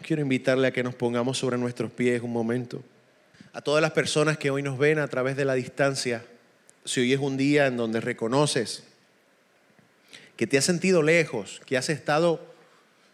Quiero 0.03 0.23
invitarle 0.23 0.69
a 0.69 0.71
que 0.71 0.83
nos 0.83 0.95
pongamos 0.95 1.39
sobre 1.39 1.59
nuestros 1.59 1.91
pies 1.91 2.23
un 2.23 2.33
momento. 2.33 2.83
A 3.59 3.61
todas 3.61 3.83
las 3.83 3.91
personas 3.91 4.39
que 4.39 4.53
hoy 4.53 4.63
nos 4.63 4.79
ven 4.79 5.01
a 5.01 5.09
través 5.09 5.37
de 5.37 5.45
la 5.45 5.55
distancia, 5.55 6.25
si 6.85 7.01
hoy 7.01 7.13
es 7.13 7.19
un 7.19 7.37
día 7.37 7.67
en 7.67 7.77
donde 7.77 8.01
reconoces 8.01 8.85
que 10.37 10.47
te 10.47 10.59
has 10.59 10.65
sentido 10.65 11.03
lejos, 11.03 11.61
que 11.67 11.77
has 11.77 11.89
estado 11.89 12.41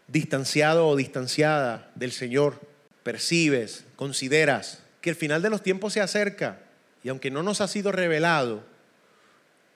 distanciado 0.06 0.86
o 0.86 0.96
distanciada 0.96 1.90
del 1.94 2.12
Señor, 2.12 2.60
percibes, 3.02 3.86
consideras 3.96 4.82
que 5.00 5.08
el 5.08 5.16
final 5.16 5.40
de 5.40 5.48
los 5.48 5.62
tiempos 5.62 5.94
se 5.94 6.02
acerca 6.02 6.58
y 7.02 7.08
aunque 7.08 7.30
no 7.30 7.42
nos 7.42 7.62
ha 7.62 7.66
sido 7.66 7.90
revelado 7.90 8.62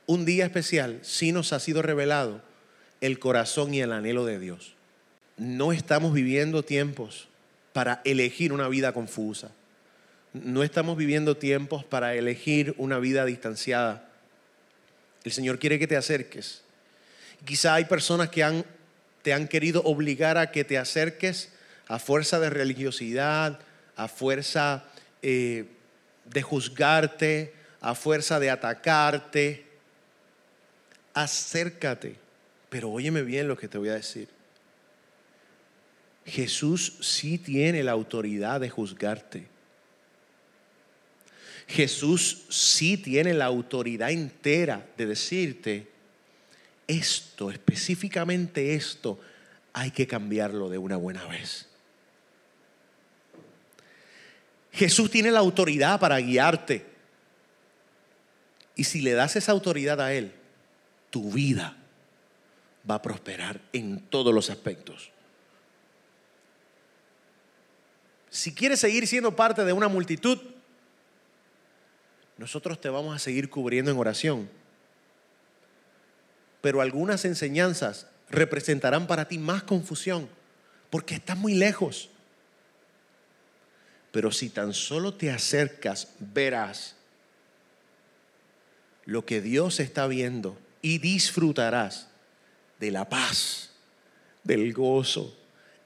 un 0.04 0.26
día 0.26 0.44
especial, 0.44 0.98
sí 1.00 1.32
nos 1.32 1.54
ha 1.54 1.60
sido 1.60 1.80
revelado 1.80 2.42
el 3.00 3.18
corazón 3.18 3.72
y 3.72 3.80
el 3.80 3.90
anhelo 3.90 4.26
de 4.26 4.38
Dios. 4.38 4.74
no 5.38 5.72
estamos 5.72 6.12
viviendo 6.12 6.62
tiempos 6.62 7.26
para 7.72 8.02
elegir 8.04 8.52
una 8.52 8.68
vida 8.68 8.92
confusa. 8.92 9.50
No 10.32 10.62
estamos 10.62 10.96
viviendo 10.96 11.36
tiempos 11.36 11.84
para 11.84 12.14
elegir 12.14 12.74
una 12.76 12.98
vida 12.98 13.24
distanciada. 13.24 14.08
El 15.24 15.32
Señor 15.32 15.58
quiere 15.58 15.78
que 15.78 15.86
te 15.86 15.96
acerques. 15.96 16.62
Quizá 17.44 17.74
hay 17.74 17.84
personas 17.84 18.28
que 18.28 18.64
te 19.22 19.32
han 19.32 19.48
querido 19.48 19.82
obligar 19.84 20.38
a 20.38 20.50
que 20.50 20.64
te 20.64 20.78
acerques 20.78 21.50
a 21.86 21.98
fuerza 21.98 22.38
de 22.40 22.50
religiosidad, 22.50 23.60
a 23.96 24.08
fuerza 24.08 24.84
eh, 25.22 25.66
de 26.26 26.42
juzgarte, 26.42 27.54
a 27.80 27.94
fuerza 27.94 28.38
de 28.38 28.50
atacarte. 28.50 29.66
Acércate. 31.14 32.16
Pero 32.68 32.90
óyeme 32.90 33.22
bien 33.22 33.48
lo 33.48 33.56
que 33.56 33.68
te 33.68 33.78
voy 33.78 33.88
a 33.88 33.94
decir. 33.94 34.28
Jesús 36.26 36.98
sí 37.00 37.38
tiene 37.38 37.82
la 37.82 37.92
autoridad 37.92 38.60
de 38.60 38.68
juzgarte. 38.68 39.46
Jesús 41.68 42.46
sí 42.48 42.96
tiene 42.96 43.34
la 43.34 43.44
autoridad 43.44 44.10
entera 44.10 44.88
de 44.96 45.06
decirte, 45.06 45.86
esto, 46.86 47.50
específicamente 47.50 48.74
esto, 48.74 49.20
hay 49.74 49.90
que 49.90 50.06
cambiarlo 50.06 50.70
de 50.70 50.78
una 50.78 50.96
buena 50.96 51.26
vez. 51.26 51.66
Jesús 54.72 55.10
tiene 55.10 55.30
la 55.30 55.40
autoridad 55.40 56.00
para 56.00 56.18
guiarte. 56.18 56.86
Y 58.74 58.84
si 58.84 59.02
le 59.02 59.12
das 59.12 59.36
esa 59.36 59.52
autoridad 59.52 60.00
a 60.00 60.14
Él, 60.14 60.32
tu 61.10 61.30
vida 61.30 61.76
va 62.88 62.94
a 62.94 63.02
prosperar 63.02 63.60
en 63.74 64.00
todos 64.00 64.32
los 64.32 64.48
aspectos. 64.48 65.10
Si 68.30 68.54
quieres 68.54 68.80
seguir 68.80 69.06
siendo 69.06 69.36
parte 69.36 69.64
de 69.64 69.72
una 69.72 69.88
multitud, 69.88 70.38
nosotros 72.38 72.80
te 72.80 72.88
vamos 72.88 73.14
a 73.14 73.18
seguir 73.18 73.50
cubriendo 73.50 73.90
en 73.90 73.98
oración. 73.98 74.48
Pero 76.60 76.80
algunas 76.80 77.24
enseñanzas 77.24 78.06
representarán 78.30 79.06
para 79.06 79.28
ti 79.28 79.38
más 79.38 79.64
confusión 79.64 80.28
porque 80.90 81.16
estás 81.16 81.36
muy 81.36 81.54
lejos. 81.54 82.08
Pero 84.12 84.32
si 84.32 84.48
tan 84.48 84.72
solo 84.72 85.14
te 85.14 85.30
acercas, 85.30 86.08
verás 86.18 86.96
lo 89.04 89.24
que 89.24 89.40
Dios 89.40 89.80
está 89.80 90.06
viendo 90.06 90.58
y 90.80 90.98
disfrutarás 90.98 92.08
de 92.78 92.90
la 92.90 93.08
paz, 93.08 93.70
del 94.44 94.72
gozo 94.72 95.36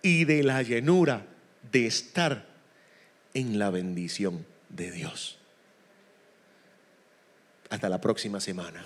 y 0.03 0.25
de 0.25 0.43
la 0.43 0.63
llenura 0.63 1.27
de 1.71 1.87
estar 1.87 2.47
en 3.35 3.59
la 3.59 3.71
bendición 3.71 4.45
de 4.69 4.91
Dios. 4.91 5.39
Hasta 7.73 7.89
la 7.89 8.01
próxima 8.03 8.39
semana. 8.39 8.85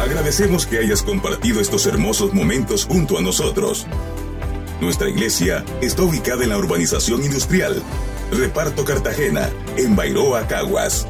Agradecemos 0.00 0.66
que 0.66 0.78
hayas 0.78 1.04
compartido 1.04 1.60
estos 1.60 1.86
hermosos 1.86 2.34
momentos 2.34 2.84
junto 2.84 3.18
a 3.18 3.22
nosotros. 3.22 3.86
Nuestra 4.80 5.08
iglesia 5.08 5.64
está 5.80 6.02
ubicada 6.02 6.42
en 6.42 6.48
la 6.48 6.58
urbanización 6.58 7.22
industrial, 7.22 7.80
Reparto 8.32 8.84
Cartagena, 8.84 9.48
en 9.76 9.94
Bairoa, 9.94 10.48
Caguas. 10.48 11.06